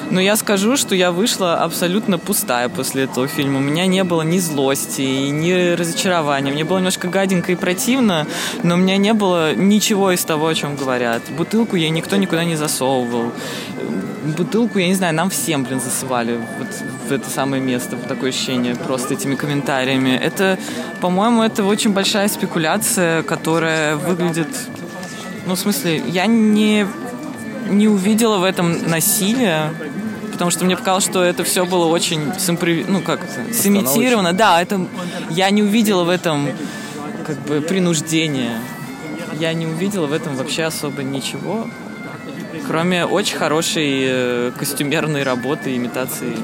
[0.10, 3.60] Но я скажу, что я вышла абсолютно пустая после этого фильма.
[3.60, 6.51] У меня не было ни злости, ни разочарования.
[6.51, 8.25] Мне было немножко гаденько и противно,
[8.63, 11.23] но у меня не было ничего из того, о чем говорят.
[11.38, 13.33] Бутылку ей никто никуда не засовывал.
[14.38, 16.67] Бутылку, я не знаю, нам всем, блин, засывали вот
[17.07, 20.10] в это самое место, в такое ощущение, просто этими комментариями.
[20.10, 20.57] Это,
[21.01, 24.49] по-моему, это очень большая спекуляция, которая выглядит...
[25.45, 26.86] Ну, в смысле, я не,
[27.69, 29.73] не увидела в этом насилия,
[30.32, 33.19] потому что мне показалось, что это все было очень симпрови- ну, как
[33.53, 34.34] сымитировано.
[34.34, 34.86] Да, это,
[35.30, 36.49] я не увидела в этом
[37.25, 38.60] как бы принуждения.
[39.39, 41.67] Я не увидела в этом вообще особо ничего,
[42.67, 46.38] кроме очень хорошей э, костюмерной работы, имитации,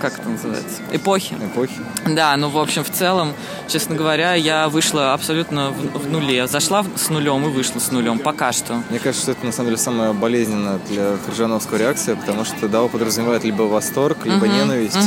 [0.00, 1.34] как это называется, эпохи.
[1.34, 1.74] Эпохи.
[2.06, 3.32] Да, ну, в общем, в целом,
[3.68, 6.46] честно говоря, я вышла абсолютно в, в нуле.
[6.46, 8.82] Зашла с нулем и вышла с нулем, пока что.
[8.90, 12.88] Мне кажется, что это на самом деле самая болезненная для Крыжановского реакция, потому что Дау
[12.88, 14.98] подразумевает либо восторг, либо ненависть.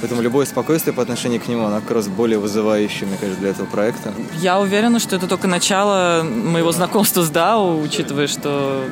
[0.00, 3.50] Поэтому любое спокойствие по отношению к нему, оно как раз более вызывающее, мне кажется, для
[3.50, 4.12] этого проекта.
[4.34, 8.84] Я уверена, что это только начало моего знакомства с Дау, учитывая, что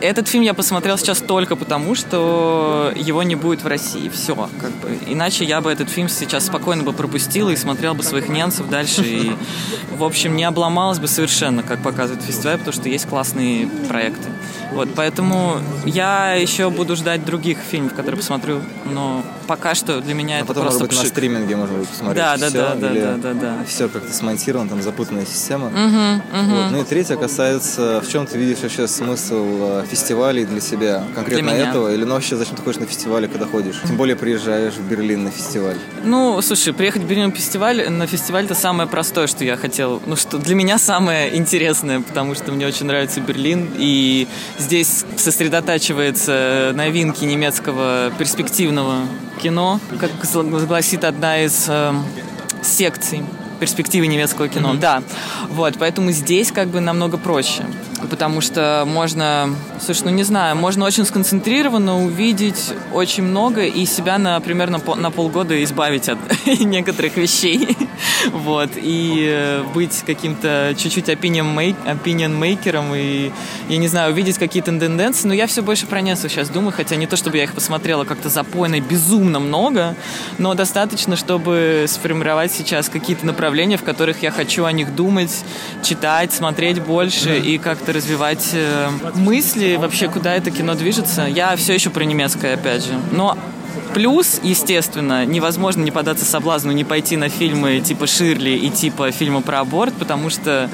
[0.00, 4.08] этот фильм я посмотрел сейчас только потому, что его не будет в России.
[4.08, 4.98] Все, как бы.
[5.06, 9.02] Иначе я бы этот фильм сейчас спокойно бы пропустила и смотрел бы своих немцев дальше.
[9.04, 9.36] И,
[9.92, 14.28] в общем, не обломалась бы совершенно, как показывает фестиваль, потому что есть классные проекты.
[14.76, 20.36] Вот, поэтому я еще буду ждать других фильмов, которые посмотрю, но пока что для меня
[20.36, 21.12] А это потом, просто может быть, на пшик.
[21.14, 23.56] стриминге можно будет посмотреть Да, да, всё, да, да, или да, да, да.
[23.66, 25.70] Все как-то смонтировано, там запутанная система.
[25.70, 26.70] Вот.
[26.72, 29.46] Ну и третье касается, в чем ты видишь вообще смысл
[29.80, 31.70] э, фестивалей для себя, конкретно Для меня.
[31.70, 33.80] этого, или ну вообще зачем ты ходишь на фестивали, когда ходишь?
[33.86, 35.76] Тем более приезжаешь в Берлин на фестиваль.
[36.04, 40.02] Ну, слушай, приехать в Берлин фестиваль, на фестиваль это самое простое, что я хотел.
[40.06, 44.28] Ну, что для меня самое интересное, потому что мне очень нравится Берлин, и
[44.66, 49.06] здесь сосредотачивается новинки немецкого перспективного
[49.40, 50.10] кино, как
[50.66, 52.04] гласит одна из эм,
[52.62, 53.22] секций
[53.60, 55.02] перспективы немецкого кино, да.
[55.50, 57.64] Вот, поэтому здесь как бы намного проще.
[58.10, 64.18] Потому что можно, слушай, ну не знаю, можно очень сконцентрированно увидеть очень много и себя,
[64.18, 66.18] на, примерно на полгода избавить от
[66.60, 67.76] некоторых вещей.
[68.32, 73.30] Вот, и э, быть каким-то чуть-чуть opinion, мейк, opinion мейкером и,
[73.68, 75.28] я не знаю, увидеть какие-то тенденции.
[75.28, 78.04] Но я все больше про Несу сейчас думаю, хотя не то, чтобы я их посмотрела
[78.04, 79.94] как-то запойно безумно много,
[80.38, 85.44] но достаточно, чтобы сформировать сейчас какие-то направления, в которых я хочу о них думать,
[85.82, 91.22] читать, смотреть больше и как-то развивать э, мысли вообще, куда это кино движется.
[91.22, 92.92] Я все еще про немецкое, опять же.
[93.10, 93.36] Но
[93.94, 99.40] Плюс, естественно, невозможно не податься соблазну, не пойти на фильмы типа Ширли и типа фильмы
[99.40, 100.70] про аборт, потому что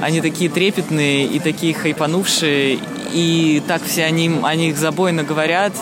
[0.00, 2.78] они такие трепетные и такие хайпанувшие,
[3.12, 5.72] и так все они, о них забойно говорят,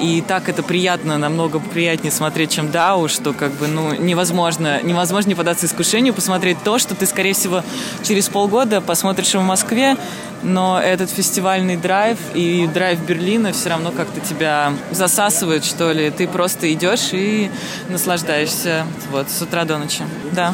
[0.00, 5.28] и так это приятно, намного приятнее смотреть, чем Дау, что как бы, ну, невозможно, невозможно
[5.28, 7.62] не податься искушению посмотреть то, что ты, скорее всего,
[8.02, 9.96] через полгода посмотришь в Москве,
[10.42, 16.09] но этот фестивальный драйв и драйв Берлина все равно как-то тебя засасывает, что ли.
[16.16, 17.50] Ты просто идешь и
[17.88, 20.02] наслаждаешься вот с утра до ночи.
[20.32, 20.52] Да.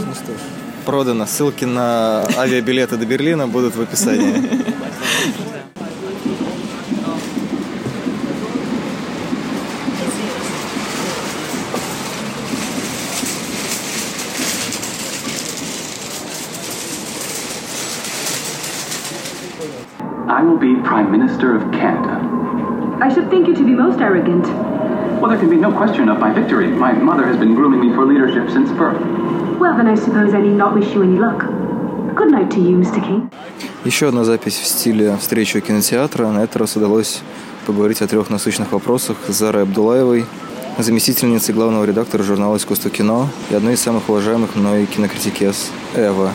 [0.85, 1.27] Продано.
[1.27, 4.43] Ссылки на авиабилеты до Берлина будут в описании.
[20.29, 22.21] I will be Prime Minister of Canada.
[23.01, 24.45] I should think you to be most arrogant.
[25.21, 26.69] Well, there can be no question of my victory.
[26.69, 29.01] My mother has been grooming me for leadership since birth.
[29.59, 31.41] Well, then I suppose I need not wish you any luck.
[32.15, 33.01] Good night to you, Mr.
[33.03, 33.31] King.
[33.85, 36.27] Еще одна запись в стиле встречи у кинотеатра.
[36.29, 37.23] На этот раз удалось
[37.67, 40.27] поговорить о трех насущных вопросах с Зарой Абдулаевой,
[40.79, 46.31] заместительницей главного редактора журнала «Искусство кино» и одной из самых уважаемых мной кинокритикес Эва.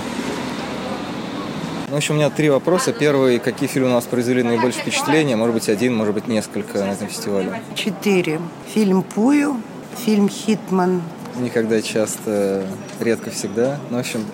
[1.92, 2.94] Ну, в общем, у меня три вопроса.
[2.94, 5.36] Первый, какие фильмы у нас произвели наибольшее впечатление?
[5.36, 7.62] Может быть, один, может быть, несколько на этом фестивале.
[7.76, 8.40] Четыре.
[8.74, 9.62] Фильм «Пую»,
[10.06, 11.02] фильм «Хитман»,
[11.36, 12.66] Никогда, часто,
[13.02, 13.78] редко, всегда.
[13.90, 14.26] Ну, в общем,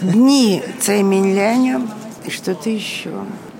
[0.00, 1.82] «Дни Цайминляня»
[2.24, 3.10] и что-то еще.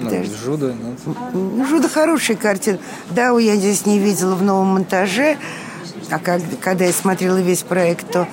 [0.00, 0.34] ну, Подожди.
[0.34, 0.98] Жуда, нет?
[1.34, 2.78] Ну, Жуда хорошая картина.
[3.10, 5.36] Да, я здесь не видела в новом монтаже.
[6.10, 8.26] А когда я смотрела весь проект, то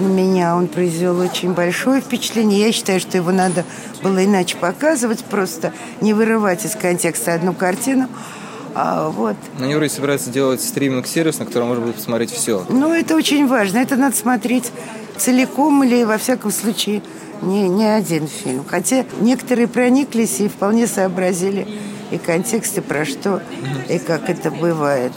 [0.00, 2.66] на меня он произвел очень большое впечатление.
[2.66, 3.64] Я считаю, что его надо
[4.02, 8.08] было иначе показывать, просто не вырывать из контекста одну картину.
[8.74, 9.36] А, вот.
[9.60, 12.64] Они вроде собираются делать стриминг-сервис, на котором можно будет посмотреть все.
[12.68, 13.78] Ну, это очень важно.
[13.78, 14.70] Это надо смотреть
[15.16, 17.02] целиком или, во всяком случае,
[17.42, 18.64] не, не один фильм.
[18.66, 21.66] Хотя некоторые прониклись и вполне сообразили
[22.10, 23.42] и контекст, и про что,
[23.88, 25.12] и как это бывает.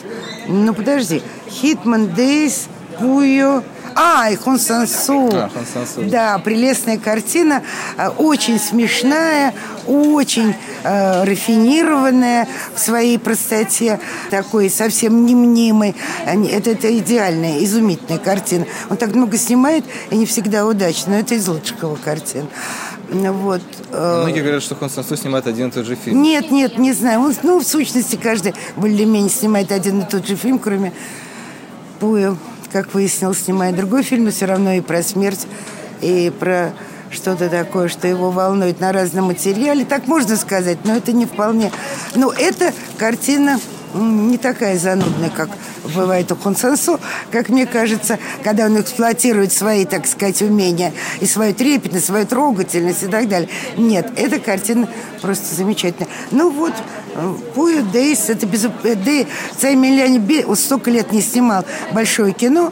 [0.48, 1.22] Ну, подожди.
[1.50, 2.68] «Хитман Дейс»,
[3.00, 3.64] «Пуйо»,
[3.96, 5.30] а, и Хон Сансу.
[5.32, 6.10] А, Хон Сансу.
[6.10, 7.64] Да, прелестная картина,
[7.98, 9.54] э, очень смешная,
[9.88, 15.96] очень э, рафинированная в своей простоте, такой совсем не мнимой.
[16.26, 18.66] Это, это идеальная, изумительная картина.
[18.90, 22.48] Он так много снимает, и не всегда удачно, но это из лучших его картин.
[23.10, 23.62] Вот.
[23.92, 26.22] э, Многие говорят, что Хон Сансу снимает один и тот же фильм.
[26.22, 27.20] нет, нет, не знаю.
[27.22, 30.94] Он, ну, в сущности, каждый более-менее снимает один и тот же фильм, кроме
[32.00, 32.36] Пуя,
[32.74, 35.48] как выяснилось, снимает другой фильм, но все равно и про смерть,
[36.02, 36.74] и про
[37.12, 39.86] что-то такое, что его волнует на разном материале.
[39.86, 41.72] Так можно сказать, но это не вполне.
[42.16, 43.60] Ну, эта картина
[43.94, 45.50] не такая занудная, как
[45.96, 47.00] бывает у Консансо,
[47.32, 53.04] как мне кажется, когда он эксплуатирует свои, так сказать, умения и свою трепетность, свою трогательность
[53.04, 53.50] и так далее.
[53.78, 54.90] Нет, эта картина
[55.22, 56.10] просто замечательная.
[56.32, 56.74] Ну вот,
[57.54, 58.66] Пуя Дейс, это без...
[59.06, 62.72] Дей, Цай Миляни Бе- он столько лет не снимал большое кино,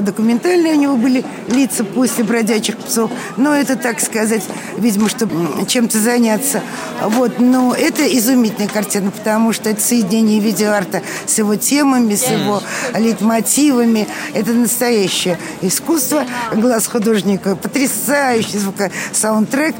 [0.00, 4.42] документальные у него были лица после «Бродячих псов», но это, так сказать,
[4.78, 6.62] видимо, чтобы чем-то заняться.
[7.02, 12.62] Вот, но это изумительная картина, потому что это соединение видеоарта с его темами, с его
[12.94, 14.06] лейтмотивами.
[14.34, 16.24] Это настоящее искусство.
[16.54, 18.76] Глаз художника потрясающий звук,
[19.12, 19.74] саундтрек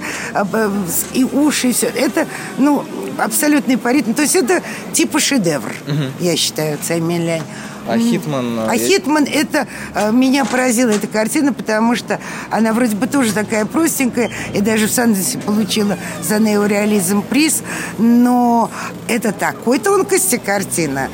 [0.53, 0.71] б-
[1.15, 1.87] и уши, и все.
[1.87, 2.27] Это,
[2.59, 2.85] ну,
[3.19, 4.15] абсолютный по ритму.
[4.15, 5.73] То есть это типа шедевр,
[6.21, 7.43] я считаю, Цаймелянь.
[7.89, 8.61] А Хитман...
[8.69, 12.21] А Хитман, это э, меня поразила эта картина, потому что
[12.51, 17.63] она вроде бы тоже такая простенькая, и даже в Санденсе получила за неореализм приз,
[17.99, 18.71] но
[19.09, 21.09] это такой тонкости картина,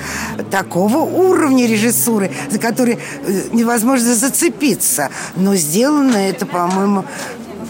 [0.50, 5.10] такого уровня режиссуры, за который э, невозможно зацепиться.
[5.36, 7.04] Но сделано это, по-моему,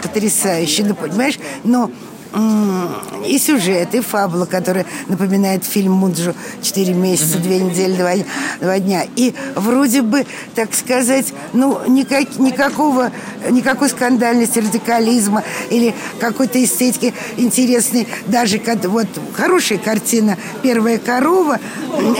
[0.02, 0.84] потрясающе.
[0.84, 1.90] Ну, понимаешь, но
[3.26, 8.12] и сюжет, и фабула, которая напоминает фильм Муджу «Четыре месяца, две недели, два,
[8.60, 9.04] два дня».
[9.16, 13.10] И вроде бы, так сказать, ну, никак, никакого,
[13.50, 18.08] никакой скандальности, радикализма или какой-то эстетики интересной.
[18.26, 21.58] Даже вот хорошая картина «Первая корова»,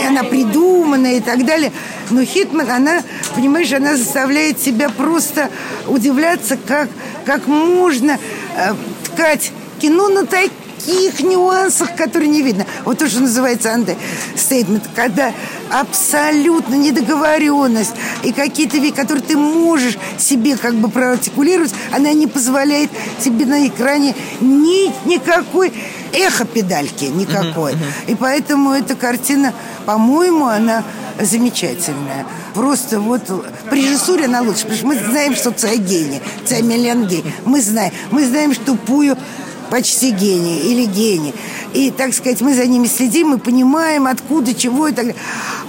[0.07, 1.71] она придуманная и так далее.
[2.11, 3.01] Но Хитман, она,
[3.35, 5.49] понимаешь, она заставляет себя просто
[5.87, 6.89] удивляться, как,
[7.25, 8.19] как можно
[8.55, 8.73] э,
[9.05, 9.51] ткать
[9.83, 12.65] кино на таких нюансах, которые не видно.
[12.85, 15.33] Вот то, что называется андестейтмент, когда
[15.69, 17.91] абсолютно недоговоренность
[18.23, 23.67] и какие-то вещи, которые ты можешь себе как бы проартикулировать, она не позволяет тебе на
[23.67, 25.73] экране ни, никакой
[26.13, 27.73] эхо педальки никакой.
[27.73, 28.11] Uh-huh, uh-huh.
[28.11, 29.53] И поэтому эта картина,
[29.85, 30.83] по-моему, она
[31.19, 32.25] замечательная.
[32.53, 33.23] Просто вот
[33.69, 37.33] при режиссуре она лучше, потому что мы знаем, что Цай гений, Цай миллион гений.
[37.43, 37.91] Мы знаем.
[38.11, 39.17] Мы знаем, что Пую
[39.73, 41.33] почти гений или гений.
[41.73, 45.21] И, так сказать, мы за ними следим, мы понимаем, откуда, чего и так далее.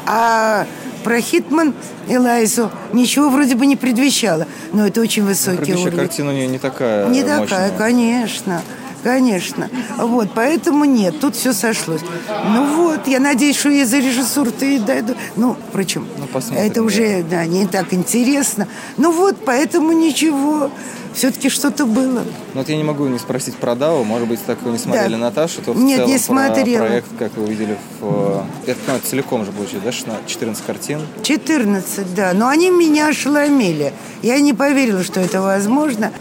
[0.04, 0.66] А
[1.02, 1.72] про Хитман
[2.06, 4.46] и Лайзу ничего вроде бы не предвещало.
[4.74, 5.96] Но это очень высокий ну, уровень.
[5.96, 7.40] картина у нее не такая Не мощная.
[7.40, 8.60] такая, конечно.
[9.02, 9.70] Конечно.
[9.96, 12.00] Вот, поэтому нет, тут все сошлось.
[12.28, 15.14] Ну вот, я надеюсь, что я за режиссуру-то и дойду.
[15.36, 18.68] Ну, впрочем, ну, это уже да, не так интересно.
[18.98, 20.70] Ну вот, поэтому ничего.
[21.14, 22.24] Все-таки что-то было.
[22.54, 24.02] Ну вот я не могу не спросить про Дау.
[24.04, 25.18] Может быть, так вы не смотрели да.
[25.18, 26.86] Наташу, то в Нет, целом не смотрела.
[26.86, 28.44] проект, как вы увидели, в...
[28.66, 31.00] это ну, целиком же получилось, да, 14 картин?
[31.22, 32.32] 14, да.
[32.34, 33.92] Но они меня ошеломили.
[34.22, 36.12] Я не поверила, что это возможно.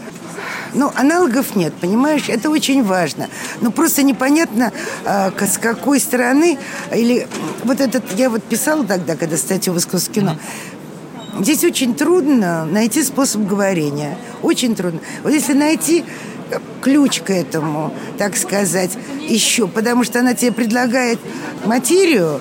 [0.74, 2.24] Ну, аналогов нет, понимаешь?
[2.28, 3.28] Это очень важно.
[3.60, 4.72] Но просто непонятно,
[5.04, 6.58] э, с какой стороны...
[6.92, 7.28] Или
[7.62, 8.04] вот этот...
[8.16, 10.36] Я вот писала тогда, когда статью в «Искусство кино».
[11.40, 14.16] Здесь очень трудно найти способ говорения.
[14.42, 15.00] Очень трудно.
[15.22, 16.04] Вот если найти
[16.80, 18.92] ключ к этому, так сказать,
[19.28, 21.18] еще, потому что она тебе предлагает
[21.64, 22.40] материю,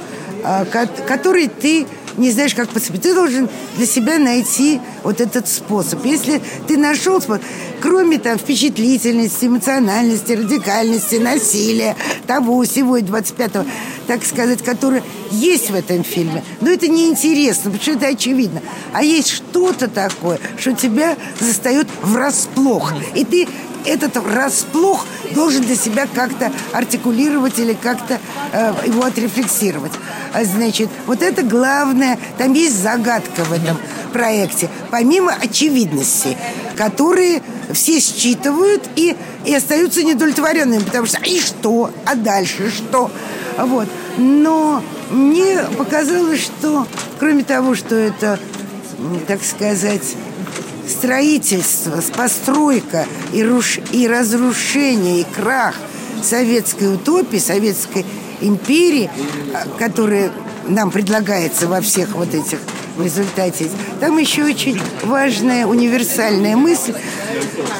[1.08, 3.02] которой ты не знаешь, как поступить.
[3.02, 6.06] Ты должен для себя найти вот этот способ.
[6.06, 7.43] Если ты нашел способ,
[7.82, 11.95] кроме там впечатлительности, эмоциональности, радикальности, насилия,
[12.28, 13.65] того, всего 25-го,
[14.08, 18.62] так сказать, которое есть в этом фильме, но это неинтересно, потому что это очевидно.
[18.91, 22.93] А есть что-то такое, что тебя застает врасплох.
[23.15, 23.47] И ты
[23.85, 28.19] этот расплох должен для себя как-то артикулировать или как-то
[28.51, 29.91] э, его отрефлексировать.
[30.33, 33.77] А, значит, вот это главное, там есть загадка в этом
[34.11, 36.37] проекте, помимо очевидностей,
[36.77, 37.41] которые
[37.73, 39.15] все считывают и,
[39.45, 43.11] и остаются недовлетворенными, потому что и что, а дальше что?
[43.57, 43.87] Вот.
[44.17, 46.87] Но мне показалось, что
[47.19, 48.39] кроме того, что это,
[49.27, 50.15] так сказать,
[50.87, 53.79] строительство, постройка и, руш...
[53.91, 55.75] и разрушение, и крах
[56.21, 58.05] советской утопии, советской
[58.41, 59.09] империи,
[59.53, 60.31] а, которая
[60.67, 62.59] нам предлагается во всех вот этих
[62.95, 63.69] в результате.
[63.99, 66.93] Там еще очень важная универсальная мысль,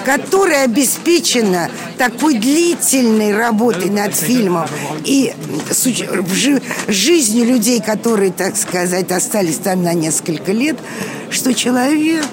[0.06, 4.68] которая обеспечена такой длительной работой над фильмом
[5.06, 5.34] и
[6.88, 10.78] жизнью людей, которые, так сказать, остались там на несколько лет,
[11.30, 12.26] что человек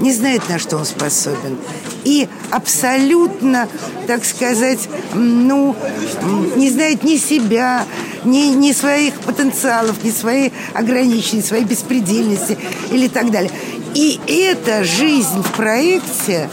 [0.00, 1.58] не знает, на что он способен.
[2.04, 3.68] И абсолютно,
[4.06, 5.76] так сказать, ну,
[6.56, 7.84] не знает ни себя,
[8.24, 12.58] ни, ни своих потенциалов, ни своей ограниченности, своей беспредельности
[12.90, 13.52] или так далее.
[13.94, 16.48] И эта жизнь в проекте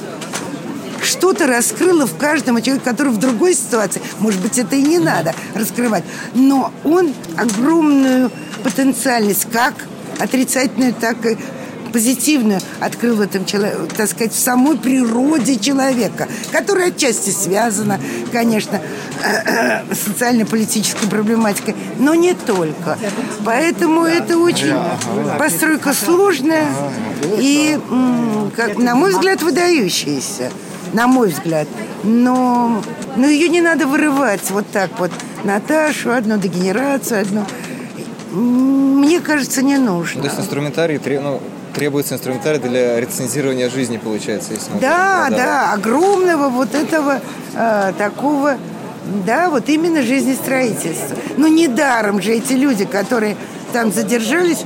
[1.04, 5.34] что-то раскрыла в каждом человеке, который в другой ситуации, может быть, это и не надо
[5.56, 8.32] раскрывать, но он огромную
[8.64, 9.74] потенциальность как
[10.20, 11.38] отрицательную, так и
[11.98, 18.00] позитивную открыл в этом, так сказать, в самой природе человека, которая отчасти связана,
[18.32, 18.80] конечно,
[19.92, 23.00] с социально-политической проблематикой, но не только.
[23.44, 24.76] Поэтому это очень
[25.40, 26.68] постройка сложная
[27.40, 27.80] и,
[28.56, 30.52] как, на мой взгляд, выдающаяся.
[30.94, 31.68] На мой взгляд.
[32.04, 32.84] Но,
[33.16, 35.12] но ее не надо вырывать вот так вот.
[35.44, 37.44] Наташу, одну дегенерацию, одну
[38.32, 40.22] мне кажется, не нужно.
[40.22, 41.42] То есть инструментарий ну,
[41.74, 44.54] требуется инструментарий для рецензирования жизни, получается.
[44.54, 47.22] Если да, да, да, огромного вот этого
[47.54, 48.58] э, такого
[49.26, 51.16] Да, вот именно жизнестроительство.
[51.38, 53.38] Но недаром же эти люди, которые
[53.74, 54.66] там задержались,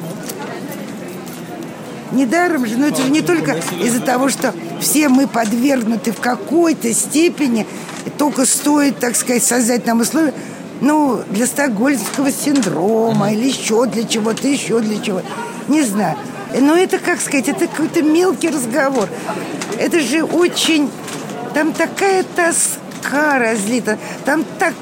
[2.12, 6.94] недаром же, но это же не только из-за того, что все мы подвергнуты в какой-то
[6.94, 7.66] степени,
[8.18, 10.34] только стоит, так сказать, создать нам условия,
[10.82, 15.22] ну, для стокгольмского синдрома или еще для чего-то, еще для чего.
[15.68, 16.18] Не знаю.
[16.60, 19.08] Но это, как сказать, это какой-то мелкий разговор.
[19.78, 20.90] Это же очень...
[21.54, 23.98] Там такая тоска разлита.
[24.24, 24.74] Там так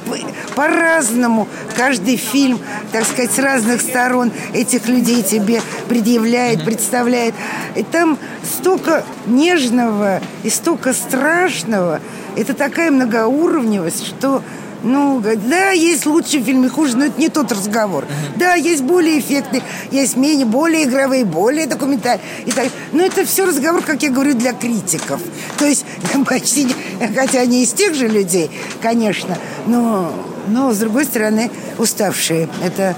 [0.56, 2.60] по-разному каждый фильм,
[2.92, 7.34] так сказать, с разных сторон этих людей тебе предъявляет, представляет.
[7.76, 12.02] И там столько нежного и столько страшного.
[12.36, 14.44] Это такая многоуровневость, что
[14.82, 18.06] ну, да, есть лучшие фильмы, хуже, но это не тот разговор.
[18.38, 19.62] Да, есть более эффектные,
[19.92, 22.24] есть менее, более игровые, более документальные.
[22.46, 22.68] И так.
[22.94, 25.22] Но это все разговор, как я говорю, для критиков.
[25.58, 25.86] То есть
[26.26, 26.68] почти,
[27.16, 28.50] хотя они из тех же людей,
[28.82, 30.14] конечно, но,
[30.48, 32.48] но с другой стороны, уставшие.
[32.64, 32.96] Это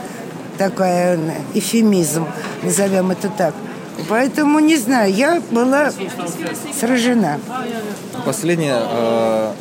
[0.57, 1.17] такой
[1.55, 2.27] эфемизм,
[2.61, 3.55] назовем это так.
[4.09, 5.91] Поэтому, не знаю, я была
[6.79, 7.39] сражена.
[8.25, 9.53] Последнее, э,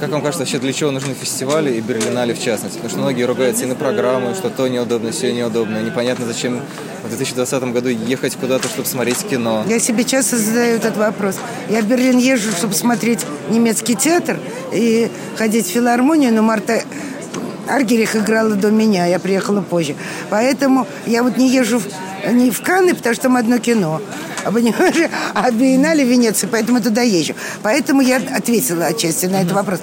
[0.00, 2.76] как вам кажется, вообще для чего нужны фестивали и Берлинале в частности?
[2.76, 5.78] Потому что многие ругаются и на программу, что то неудобно, все неудобно.
[5.78, 6.60] Непонятно, зачем
[7.02, 9.64] в 2020 году ехать куда-то, чтобы смотреть кино.
[9.68, 11.36] Я себе часто задаю этот вопрос.
[11.68, 13.20] Я в Берлин езжу, чтобы смотреть
[13.50, 14.38] немецкий театр
[14.72, 16.82] и ходить в филармонию, но Марта
[17.68, 19.96] Аргерих играла до меня, я приехала позже.
[20.30, 21.84] Поэтому я вот не езжу в,
[22.32, 24.00] не в Канны, потому что там одно кино.
[24.52, 27.34] Понимаешь, а биеннале в Венеции, поэтому туда езжу.
[27.62, 29.80] Поэтому я ответила отчасти на этот вопрос.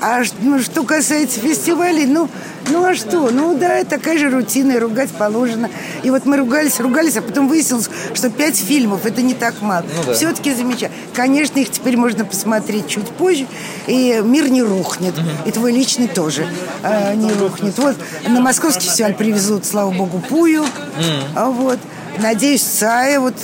[0.00, 2.28] А ну, что касается фестивалей, ну,
[2.70, 3.30] ну а что?
[3.30, 5.70] Ну да, такая же рутина, и ругать положено.
[6.02, 9.84] И вот мы ругались, ругались, а потом выяснилось, что пять фильмов это не так мало.
[9.96, 10.14] Ну, да.
[10.14, 10.94] Все-таки замечательно.
[11.14, 13.46] Конечно, их теперь можно посмотреть чуть позже,
[13.86, 15.14] и мир не рухнет.
[15.46, 16.46] И твой личный тоже
[16.82, 17.76] э, не рухнет.
[17.78, 17.96] Вот
[18.26, 20.62] на московский фестиваль привезут, слава богу, Пую.
[20.62, 21.52] Угу.
[21.52, 21.78] Вот
[22.18, 23.34] надеюсь, Сая, вот,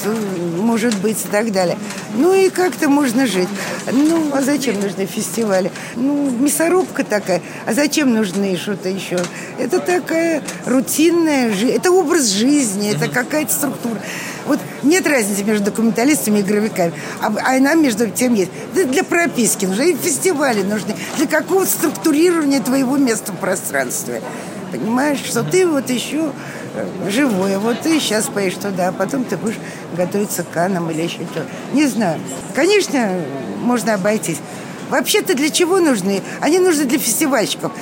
[0.58, 1.78] может быть, и так далее.
[2.14, 3.48] Ну и как-то можно жить.
[3.90, 5.70] Ну, а зачем нужны фестивали?
[5.96, 7.42] Ну, мясорубка такая.
[7.66, 9.18] А зачем нужны что-то еще?
[9.58, 11.72] Это такая рутинная жизнь.
[11.72, 14.00] Это образ жизни, это какая-то структура.
[14.46, 16.92] Вот нет разницы между документалистами и игровиками.
[17.20, 18.50] А, а нам между тем есть.
[18.74, 20.96] Да для прописки нужны, и фестивали нужны.
[21.16, 24.22] Для какого-то структурирования твоего места в пространстве.
[24.72, 26.32] Понимаешь, что ты вот еще
[27.08, 27.58] живое.
[27.58, 29.58] Вот ты сейчас поедешь туда, а потом ты будешь
[29.96, 31.44] готовиться к канам или еще что.
[31.72, 32.20] Не знаю.
[32.54, 33.20] Конечно,
[33.60, 34.38] можно обойтись.
[34.90, 36.22] Вообще-то для чего нужны?
[36.40, 37.72] Они нужны для фестивальщиков.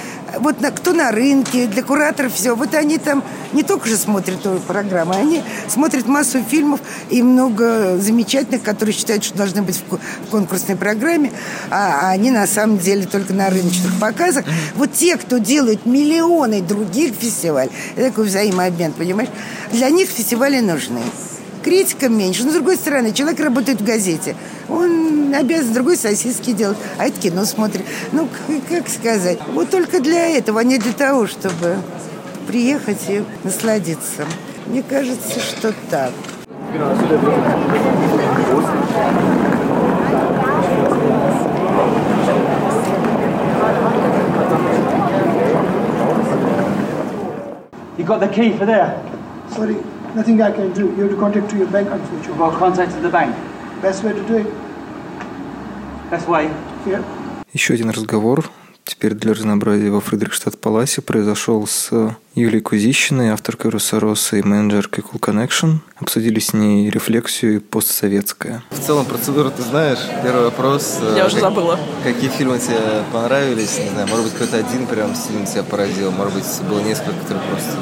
[0.40, 2.54] Вот на, кто на рынке, для кураторов, все.
[2.54, 7.96] Вот они там не только же смотрят эту программу, они смотрят массу фильмов и много
[7.96, 11.32] замечательных, которые считают, что должны быть в конкурсной программе,
[11.70, 14.44] а, а они на самом деле только на рыночных показах.
[14.74, 19.30] Вот те, кто делают миллионы других фестивалей, это такой взаимообмен, понимаешь?
[19.72, 21.00] Для них фестивали нужны
[21.68, 22.44] критика меньше.
[22.44, 24.34] Но, с другой стороны, человек работает в газете.
[24.70, 27.84] Он обязан другой сосиски делать, а это кино смотрит.
[28.12, 28.26] Ну,
[28.70, 31.76] как сказать, вот только для этого, а не для того, чтобы
[32.46, 34.24] приехать и насладиться.
[34.66, 36.12] Мне кажется, что так.
[47.98, 49.02] You got the key for there?
[49.54, 49.76] Sorry.
[50.14, 50.86] Nothing I can do.
[50.96, 52.38] You have to contact to your bank, unfortunately.
[52.38, 53.34] Well, contact the bank.
[53.82, 54.46] Best way to do it.
[56.10, 56.50] Best way.
[56.86, 57.04] Yeah.
[57.52, 58.50] Еще один разговор,
[58.84, 61.90] теперь для разнообразия во Фредерикштадт Паласе, произошел с
[62.34, 65.78] Юлией Кузищиной, авторкой Русороса и менеджеркой Cool Connection.
[66.00, 68.62] Обсудили с ней рефлексию и постсоветское.
[68.70, 69.98] В целом процедуру ты знаешь.
[70.22, 71.00] Первый вопрос.
[71.16, 71.78] Я уже как, забыла.
[72.02, 73.78] Какие фильмы тебе понравились?
[73.78, 76.10] Не знаю, может быть, какой-то один прям сильно тебя поразил.
[76.12, 77.72] Может быть, было несколько, которые просто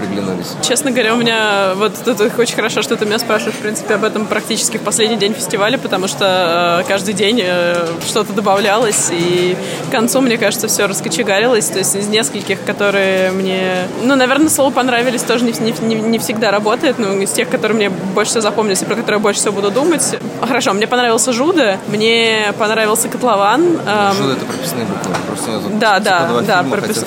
[0.00, 0.54] приглянулись?
[0.62, 4.04] Честно говоря, у меня вот тут очень хорошо, что ты меня спрашиваешь, в принципе, об
[4.04, 9.56] этом практически в последний день фестиваля, потому что э, каждый день э, что-то добавлялось, и
[9.88, 11.66] к концу, мне кажется, все раскочегарилось.
[11.66, 16.50] То есть из нескольких, которые мне, ну, наверное, слово понравились, тоже не, не, не всегда
[16.50, 19.52] работает, но из тех, которые мне больше всего запомнились и про которые я больше всего
[19.52, 20.16] буду думать.
[20.40, 23.62] Хорошо, мне понравился Жуда, мне понравился Котлован.
[23.86, 24.14] Эм...
[24.14, 25.14] Жуда— это прописные буквы.
[25.26, 27.04] Просто да, да, да, пропис...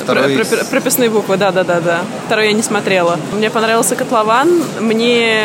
[0.69, 1.99] прописные буквы, да, да, да, да.
[2.25, 3.17] Второй я не смотрела смотрела.
[3.31, 4.61] Мне понравился «Котлован».
[4.81, 5.39] Мне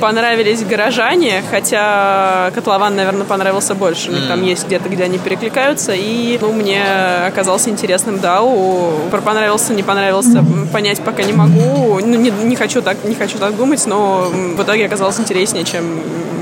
[0.00, 4.10] понравились «Горожане», хотя «Котлован», наверное, понравился больше.
[4.10, 5.92] Них там есть где-то, где они перекликаются.
[5.94, 6.82] И ну, мне
[7.26, 8.92] оказался интересным «Дау».
[9.10, 12.00] Про понравился, не понравился, понять пока не могу.
[12.00, 15.84] Ну, не, не, хочу так, не хочу так думать, но в итоге оказалось интереснее, чем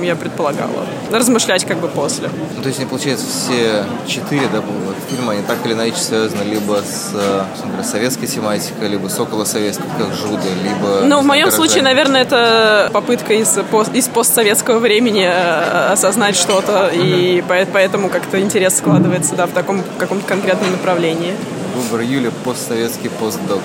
[0.03, 0.87] я предполагала.
[1.13, 2.29] Размышлять как бы после.
[2.57, 4.61] Ну, то есть, получается, все четыре да,
[5.09, 7.13] фильма, они так или иначе связаны либо с
[7.65, 11.01] например, советской тематикой, либо с околосоветской, как Жуда, либо...
[11.05, 13.59] Ну, в моем случае, наверное, это попытка из,
[13.93, 20.27] из постсоветского времени э, осознать что-то, и поэтому как-то интерес складывается, да, в таком каком-то
[20.27, 21.35] конкретном направлении.
[21.77, 23.61] Выбор Юли постсоветский постдок.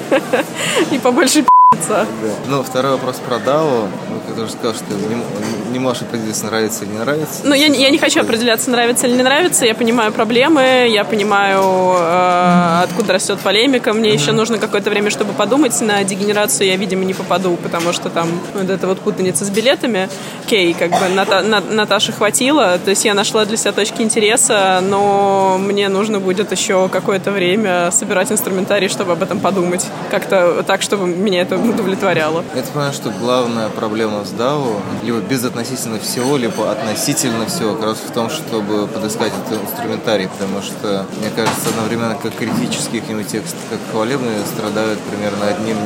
[0.90, 1.44] И побольше
[1.90, 2.06] да.
[2.46, 3.88] Ну, второй вопрос про Дау.
[4.08, 7.40] Ну, ты тоже сказал, что не, не можешь определиться, нравится или не нравится.
[7.44, 9.66] Ну, я, я не хочу определяться, нравится или не нравится.
[9.66, 11.62] Я понимаю проблемы, я понимаю,
[11.98, 13.92] э, откуда растет полемика.
[13.92, 14.14] Мне mm-hmm.
[14.14, 15.78] еще нужно какое-то время, чтобы подумать.
[15.80, 20.08] На дегенерацию я, видимо, не попаду, потому что там вот эта вот путаница с билетами.
[20.46, 22.78] Кей, как бы Ната, на, Наташи хватило.
[22.84, 27.90] То есть я нашла для себя точки интереса, но мне нужно будет еще какое-то время
[27.90, 29.86] собирать инструментарий, чтобы об этом подумать.
[30.10, 32.44] Как-то так, чтобы меня это удовлетворяло.
[32.54, 37.98] Я понимаю, что главная проблема с DAO либо безотносительно всего, либо относительно всего, как раз
[37.98, 43.56] в том, чтобы подыскать этот инструментарий, потому что, мне кажется, одновременно как критические какие-нибудь тексты,
[43.68, 45.76] как хвалебные, страдают примерно одним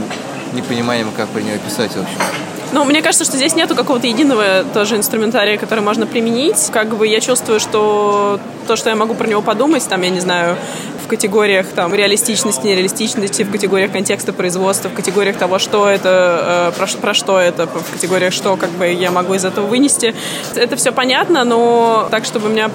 [0.52, 2.18] непониманием, как про него писать, в общем.
[2.72, 6.70] Ну, мне кажется, что здесь нету какого-то единого тоже инструментария, который можно применить.
[6.72, 10.18] Как бы я чувствую, что то, что я могу про него подумать, там, я не
[10.18, 10.56] знаю,
[11.04, 16.78] в категориях там реалистичности, нереалистичности, в категориях контекста производства, в категориях того, что это, э,
[16.78, 20.14] про, про что это, в категориях, что как бы я могу из этого вынести.
[20.54, 22.70] Это все понятно, но так, чтобы у меня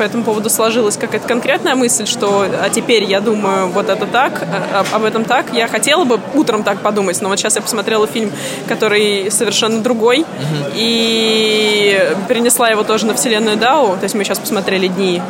[0.00, 4.46] по этому поводу сложилась какая-то конкретная мысль, что а теперь я думаю вот это так,
[4.72, 5.52] а, об этом так.
[5.52, 8.32] Я хотела бы утром так подумать, но вот сейчас я посмотрела фильм,
[8.66, 10.26] который совершенно другой, угу.
[10.74, 13.96] и перенесла его тоже на вселенную Дау.
[13.98, 15.20] То есть мы сейчас посмотрели дни.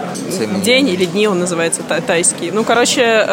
[0.62, 2.39] День или дни он называется, тайский.
[2.52, 3.26] Ну, короче, э,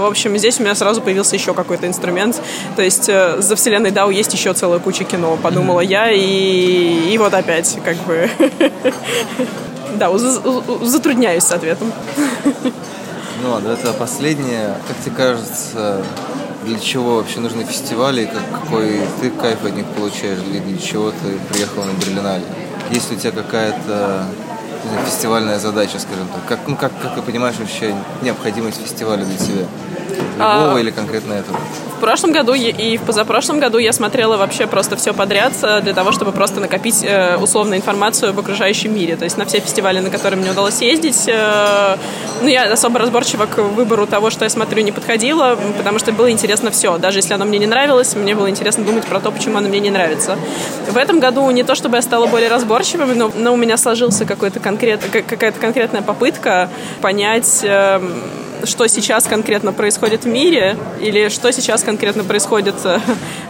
[0.00, 2.40] в общем, здесь у меня сразу появился еще какой-то инструмент.
[2.76, 7.18] То есть э, за вселенной Дау есть еще целая куча кино, подумала я, и, и
[7.18, 8.30] вот опять как бы
[9.96, 11.92] да, затрудняюсь с ответом.
[13.42, 14.76] Ну ладно, это последнее.
[14.86, 16.04] Как тебе кажется,
[16.64, 21.10] для чего вообще нужны фестивали, как, какой ты кайф от них получаешь, или для чего
[21.10, 22.44] ты приехал на Берлинале?
[22.90, 24.26] Есть ли у тебя какая-то
[25.04, 26.44] фестивальная задача, скажем так?
[26.48, 29.66] Как, ну, как, как ты понимаешь вообще необходимость фестиваля для тебя?
[30.42, 30.80] Любого а...
[30.80, 31.58] или конкретно этого?
[32.02, 36.10] прошлом году и в позапрошлом году я смотрела вообще просто все подряд э, для того,
[36.10, 39.14] чтобы просто накопить э, условную информацию об окружающем мире.
[39.14, 41.96] То есть на все фестивали, на которые мне удалось ездить, э,
[42.42, 46.28] ну, я особо разборчиво к выбору того, что я смотрю, не подходила, потому что было
[46.28, 46.98] интересно все.
[46.98, 49.78] Даже если оно мне не нравилось, мне было интересно думать про то, почему оно мне
[49.78, 50.36] не нравится.
[50.90, 54.24] В этом году не то, чтобы я стала более разборчивой, но, но у меня сложился
[54.24, 56.68] какой-то конкрет, какая-то конкретная попытка
[57.00, 58.12] понять эм,
[58.66, 62.98] что сейчас конкретно происходит в мире или что сейчас конкретно происходит э,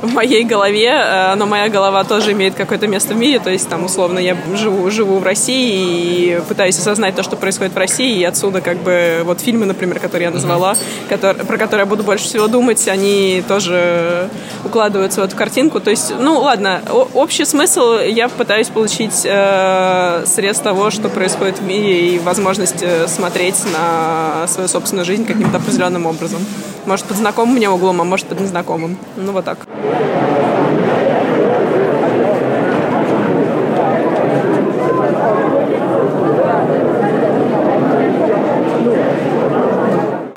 [0.03, 3.69] в моей голове, э, но моя голова тоже имеет какое-то место в мире, то есть
[3.69, 8.19] там условно я живу, живу в России и пытаюсь осознать то, что происходит в России,
[8.19, 10.77] и отсюда как бы вот фильмы, например, которые я назвала,
[11.09, 14.29] которые, про которые я буду больше всего думать, они тоже
[14.65, 16.83] укладываются в эту картинку, то есть, ну ладно,
[17.15, 23.07] общий смысл я пытаюсь получить э, срез того, что происходит в мире и возможность э,
[23.09, 26.41] смотреть на свою собственную жизнь каким-то определенным образом.
[26.87, 28.97] Может, под знакомым мне углом, а может, под незнакомым.
[29.17, 29.59] Ну, вот так.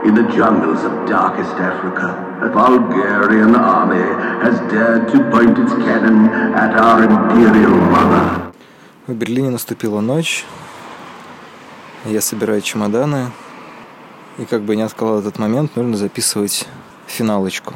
[0.06, 2.08] In the jungles of darkest Africa,
[2.42, 4.06] a Bulgarian army
[4.44, 8.52] has dared to point its cannon at our imperial mother.
[9.08, 10.46] В Берлине наступила ночь.
[12.06, 13.32] Я собираю чемоданы,
[14.38, 16.68] и как бы не откладывал этот момент, нужно записывать
[17.08, 17.74] финалочку.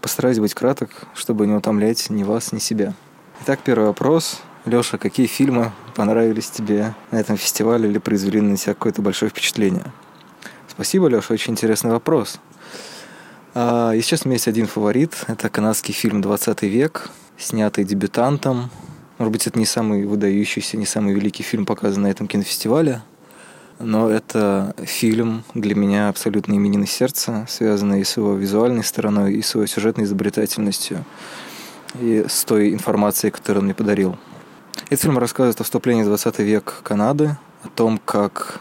[0.00, 2.94] Постараюсь быть краток, чтобы не утомлять ни вас, ни себя.
[3.42, 4.40] Итак, первый вопрос.
[4.64, 9.84] Леша, какие фильмы понравились тебе на этом фестивале или произвели на тебя какое-то большое впечатление?
[10.68, 12.38] Спасибо, Леша, очень интересный вопрос.
[13.54, 15.24] А, и сейчас у меня есть один фаворит.
[15.28, 18.70] Это канадский фильм «20 век», снятый дебютантом.
[19.18, 23.02] Может быть, это не самый выдающийся, не самый великий фильм, показанный на этом кинофестивале–
[23.78, 29.54] но это фильм для меня абсолютно именины сердца, связанный с его визуальной стороной и с
[29.54, 31.04] его сюжетной изобретательностью,
[32.00, 34.16] и с той информацией, которую он мне подарил.
[34.88, 38.60] Этот фильм рассказывает о вступлении в 20 век Канады, о том, как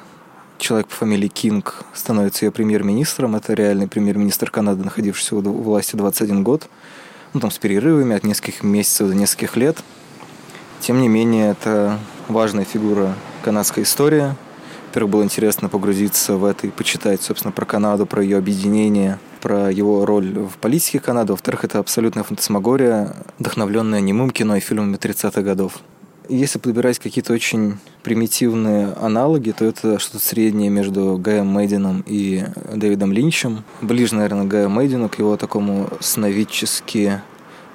[0.58, 3.36] человек по фамилии Кинг становится ее премьер-министром.
[3.36, 6.68] Это реальный премьер-министр Канады, находившийся у власти 21 год.
[7.34, 9.78] ну, там, с перерывами от нескольких месяцев до нескольких лет.
[10.80, 13.14] Тем не менее, это важная фигура
[13.44, 14.36] канадской истории.
[14.96, 19.70] Во-первых, было интересно погрузиться в это и почитать, собственно, про Канаду, про ее объединение, про
[19.70, 21.34] его роль в политике Канады.
[21.34, 25.80] Во-вторых, это абсолютная фантасмагория, вдохновленная немым кино и фильмами 30-х годов.
[26.30, 33.12] Если подбирать какие-то очень примитивные аналоги, то это что-то среднее между Гаем Мейдином и Дэвидом
[33.12, 33.66] Линчем.
[33.82, 37.20] Ближе, наверное, Гаю Мейдину, к его такому сновидчески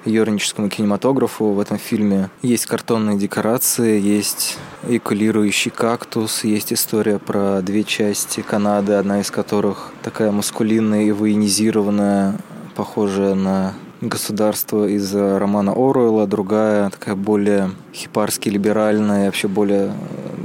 [0.05, 2.29] юрническому кинематографу в этом фильме.
[2.41, 9.91] Есть картонные декорации, есть экулирующий кактус, есть история про две части Канады, одна из которых
[10.03, 12.37] такая маскулинная и военизированная,
[12.75, 19.93] похожая на государство из романа Оруэлла, другая такая более хипарски либеральная, вообще более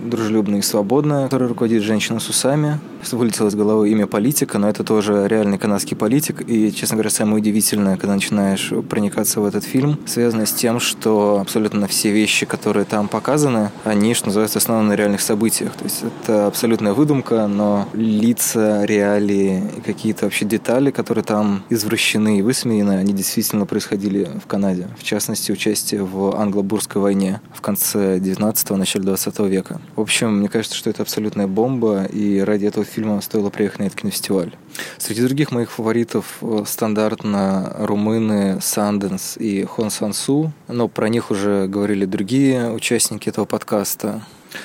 [0.06, 2.78] дружелюбная и свободная, которая руководит женщина с усами.
[3.12, 6.42] Вылетело из головы имя политика, но это тоже реальный канадский политик.
[6.48, 11.38] И, честно говоря, самое удивительное, когда начинаешь проникаться в этот фильм, связано с тем, что
[11.40, 15.72] абсолютно все вещи, которые там показаны, они, что называется, основаны на реальных событиях.
[15.74, 22.40] То есть это абсолютная выдумка, но лица, реалии и какие-то вообще детали, которые там извращены
[22.40, 24.88] и высмеяны, они действительно происходили в Канаде.
[24.98, 29.80] В частности, участие в англо-бурской войне в конце 19-го, начале 20 века.
[29.94, 33.84] В общем, мне кажется, что это абсолютная бомба, и ради этого фильма стоило приехать на
[33.84, 34.52] этот кинофестиваль.
[34.98, 41.66] Среди других моих фаворитов э, стандартно румыны Санденс и Хон Сансу, но про них уже
[41.66, 44.22] говорили другие участники этого подкаста.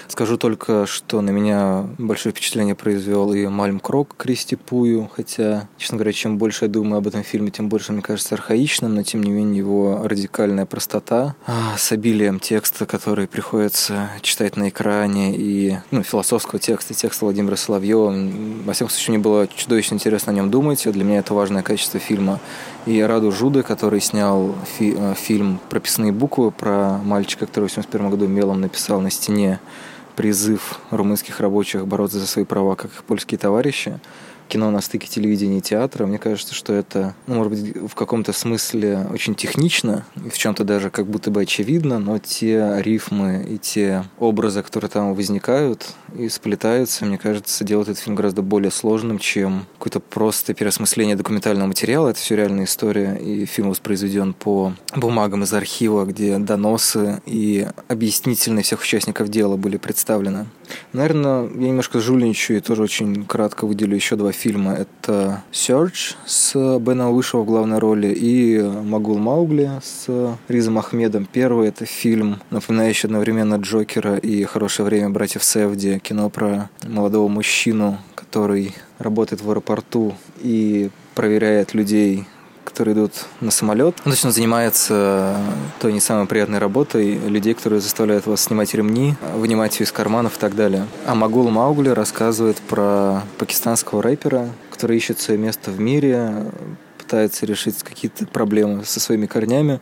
[0.08, 5.98] Скажу только, что на меня большое впечатление произвел и Мальм Крок Кристи Пую, хотя, честно
[5.98, 9.24] говоря, чем больше я думаю об этом фильме, тем больше мне кажется архаичным, но тем
[9.24, 15.78] не менее его радикальная простота а, с обилием текста, который приходится читать на экране, и
[15.92, 18.14] ну, философского текста, текста Владимира Соловьева.
[18.66, 22.00] Во всяком случае, мне было чудовищно интересно о нем думать, для меня это важное качество
[22.00, 22.40] фильма.
[22.88, 28.10] И Раду Жуды, который снял фи- э, фильм «Прописные буквы» про мальчика, который в 1981
[28.10, 29.60] году мелом написал на стене
[30.16, 34.00] призыв румынских рабочих бороться за свои права, как их польские товарищи
[34.52, 36.06] кино на стыке телевидения и театра.
[36.06, 40.90] Мне кажется, что это, ну, может быть, в каком-то смысле очень технично, в чем-то даже
[40.90, 45.88] как будто бы очевидно, но те рифмы и те образы, которые там возникают
[46.18, 51.68] и сплетаются, мне кажется, делают этот фильм гораздо более сложным, чем какое-то просто переосмысление документального
[51.68, 52.10] материала.
[52.10, 58.64] Это все реальная история, и фильм воспроизведен по бумагам из архива, где доносы и объяснительные
[58.64, 60.48] всех участников дела были представлены.
[60.94, 64.74] Наверное, я немножко жульничаю и тоже очень кратко выделю еще два фильма.
[64.74, 70.08] Это Search с Беном Вышева в главной роли и Магул Маугли с
[70.48, 71.28] Ризом Ахмедом.
[71.32, 78.00] Первый это фильм, напоминающий одновременно Джокера и «Хорошее время братьев Севди», кино про молодого мужчину,
[78.16, 82.26] который работает в аэропорту и проверяет людей
[82.72, 83.96] которые идут на самолет.
[84.06, 85.38] Он точно занимается
[85.80, 90.38] той не самой приятной работой людей, которые заставляют вас снимать ремни, вынимать все из карманов
[90.38, 90.88] и так далее.
[91.06, 96.46] А Магул Маугли рассказывает про пакистанского рэпера, который ищет свое место в мире,
[96.98, 99.82] пытается решить какие-то проблемы со своими корнями.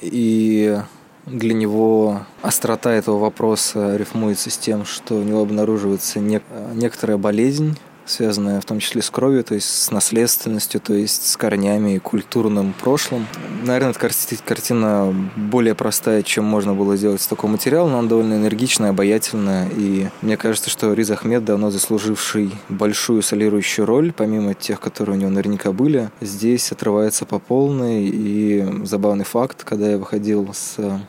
[0.00, 0.78] И
[1.26, 6.42] для него острота этого вопроса рифмуется с тем, что у него обнаруживается нек-
[6.74, 11.36] некоторая болезнь, связанная в том числе с кровью, то есть с наследственностью, то есть с
[11.36, 13.26] корнями и культурным прошлым.
[13.64, 14.08] Наверное, эта
[14.44, 19.68] картина более простая, чем можно было сделать с такого материала, но она довольно энергичная, обаятельная,
[19.76, 25.20] и мне кажется, что Риз Ахмед, давно заслуживший большую солирующую роль, помимо тех, которые у
[25.20, 31.00] него наверняка были, здесь отрывается по полной, и забавный факт, когда я выходил с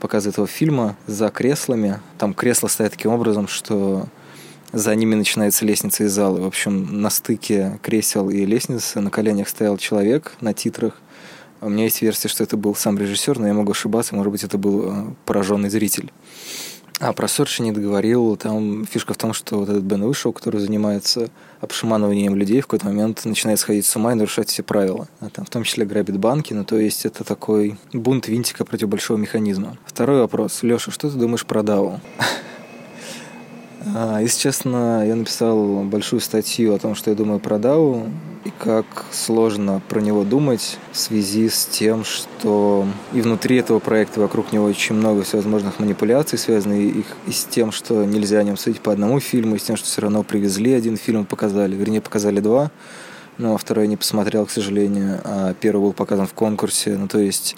[0.00, 4.06] показа этого фильма за креслами, там кресла стоят таким образом, что
[4.74, 6.40] за ними начинается лестница из зала.
[6.40, 11.00] В общем, на стыке кресел и лестницы на коленях стоял человек на титрах.
[11.60, 14.44] У меня есть версия, что это был сам режиссер, но я могу ошибаться, может быть,
[14.44, 16.12] это был э, пораженный зритель.
[17.00, 18.36] А про Сорчи не договорил.
[18.36, 21.28] Там фишка в том, что вот этот Бен Вышел, который занимается
[21.60, 25.08] обшаманыванием людей, в какой-то момент начинает сходить с ума и нарушать все правила.
[25.20, 28.88] А там в том числе грабит банки, ну то есть это такой бунт винтика против
[28.88, 29.76] большого механизма.
[29.86, 30.62] Второй вопрос.
[30.62, 32.00] Леша, что ты думаешь про Дау?
[33.92, 38.08] А, если честно, я написал большую статью о том, что я думаю про DAO
[38.44, 44.20] и как сложно про него думать в связи с тем, что и внутри этого проекта
[44.20, 48.80] вокруг него очень много всевозможных манипуляций, связанных и с тем, что нельзя о нем судить
[48.80, 52.40] по одному фильму, и с тем, что все равно привезли один фильм, показали, вернее, показали
[52.40, 52.70] два,
[53.38, 57.56] но второй не посмотрел, к сожалению, а первый был показан в конкурсе, ну то есть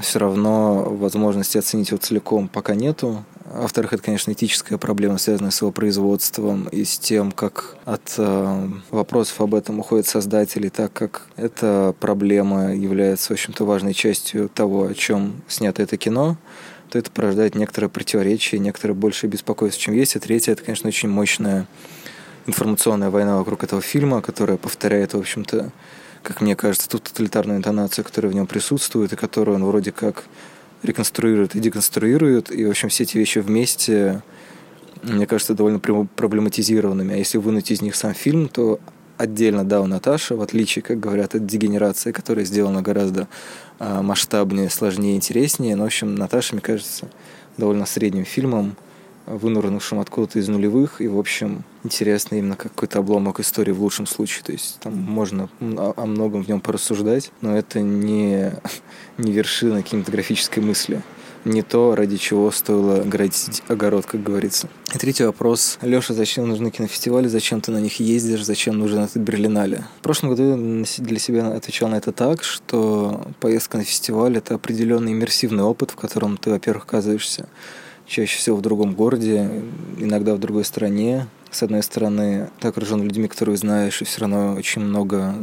[0.00, 3.24] все равно возможности оценить его целиком пока нету.
[3.44, 8.68] Во-вторых, это, конечно, этическая проблема, связанная с его производством и с тем, как от э,
[8.90, 14.86] вопросов об этом уходят создатели, так как эта проблема является, в общем-то, важной частью того,
[14.86, 16.36] о чем снято это кино,
[16.90, 20.16] то это порождает некоторое противоречие, некоторое большее беспокойство, чем есть.
[20.16, 21.68] И третье, это, конечно, очень мощная
[22.46, 25.70] информационная война вокруг этого фильма, которая повторяет, в общем-то,
[26.26, 30.24] как мне кажется, ту тоталитарную интонацию, которая в нем присутствует, и которую он вроде как
[30.82, 32.50] реконструирует и деконструирует.
[32.50, 34.22] И, в общем, все эти вещи вместе,
[35.04, 37.14] мне кажется, довольно проблематизированными.
[37.14, 38.80] А если вынуть из них сам фильм, то
[39.16, 43.28] отдельно Дау Наташа, в отличие, как говорят, от дегенерации, которая сделана гораздо
[43.78, 45.76] а, масштабнее, сложнее, интереснее.
[45.76, 47.08] Но, в общем, Наташа, мне кажется,
[47.56, 48.76] довольно средним фильмом,
[49.26, 54.44] вынурнувшим откуда-то из нулевых, и, в общем, интересно именно какой-то обломок истории в лучшем случае.
[54.44, 58.52] То есть там можно о многом в нем порассуждать, но это не,
[59.18, 61.02] не вершина кинематографической мысли
[61.46, 64.68] не то, ради чего стоило градить огород, как говорится.
[64.92, 65.78] И третий вопрос.
[65.80, 67.28] Леша, зачем нужны кинофестивали?
[67.28, 68.44] Зачем ты на них ездишь?
[68.44, 69.86] Зачем нужен этот Берлинале?
[70.00, 74.56] В прошлом году я для себя отвечал на это так, что поездка на фестиваль– это
[74.56, 77.46] определенный иммерсивный опыт, в котором ты, во-первых, оказываешься
[78.06, 79.50] чаще всего в другом городе,
[79.98, 81.26] иногда в другой стране.
[81.50, 85.34] С одной стороны, ты окружен людьми, которые знаешь, и все равно очень много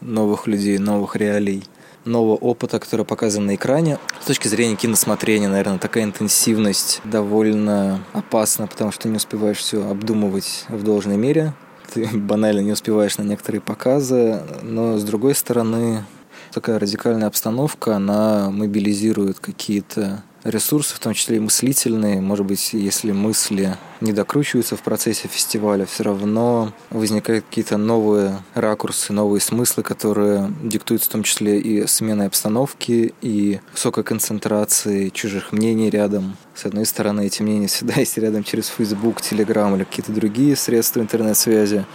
[0.00, 1.64] новых людей, новых реалий,
[2.04, 3.98] нового опыта, который показан на экране.
[4.20, 10.66] С точки зрения киносмотрения, наверное, такая интенсивность довольно опасна, потому что не успеваешь все обдумывать
[10.68, 11.54] в должной мере.
[11.92, 16.04] Ты банально не успеваешь на некоторые показы, но с другой стороны,
[16.52, 22.20] такая радикальная обстановка, она мобилизирует какие-то ресурсы, в том числе и мыслительные.
[22.20, 29.12] Может быть, если мысли не докручиваются в процессе фестиваля, все равно возникают какие-то новые ракурсы,
[29.12, 35.90] новые смыслы, которые диктуются в том числе и сменой обстановки, и высокой концентрацией чужих мнений
[35.90, 36.36] рядом.
[36.54, 41.00] С одной стороны, эти мнения всегда есть рядом через Facebook, Telegram или какие-то другие средства
[41.00, 41.86] интернет-связи.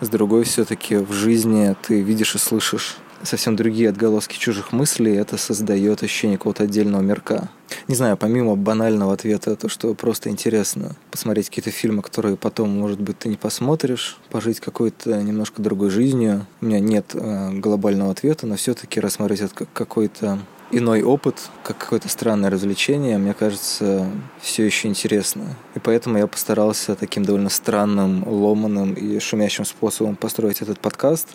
[0.00, 5.36] С другой, все-таки в жизни ты видишь и слышишь совсем другие отголоски чужих мыслей, это
[5.36, 7.48] создает ощущение какого-то отдельного мирка.
[7.86, 13.00] Не знаю, помимо банального ответа, то, что просто интересно посмотреть какие-то фильмы, которые потом, может
[13.00, 16.46] быть, ты не посмотришь, пожить какой-то немножко другой жизнью.
[16.60, 20.38] У меня нет э, глобального ответа, но все-таки рассмотреть это как какой-то
[20.70, 24.06] иной опыт, как какое-то странное развлечение, мне кажется,
[24.40, 25.56] все еще интересно.
[25.74, 31.28] И поэтому я постарался таким довольно странным, ломаным и шумящим способом построить этот подкаст.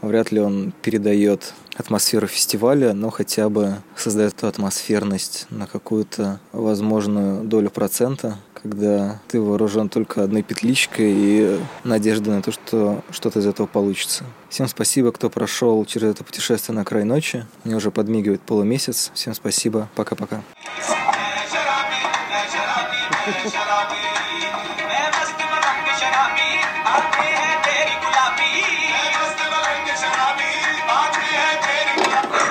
[0.00, 7.44] Вряд ли он передает атмосферу фестиваля, но хотя бы создает эту атмосферность на какую-то возможную
[7.44, 13.46] долю процента, когда ты вооружен только одной петличкой и надеждой на то, что что-то из
[13.46, 14.24] этого получится.
[14.50, 17.46] Всем спасибо, кто прошел через это путешествие на край ночи.
[17.64, 19.10] Мне уже подмигивает полумесяц.
[19.14, 19.88] Всем спасибо.
[19.94, 20.42] Пока-пока.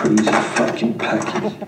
[0.04, 1.67] Crazy fucking package.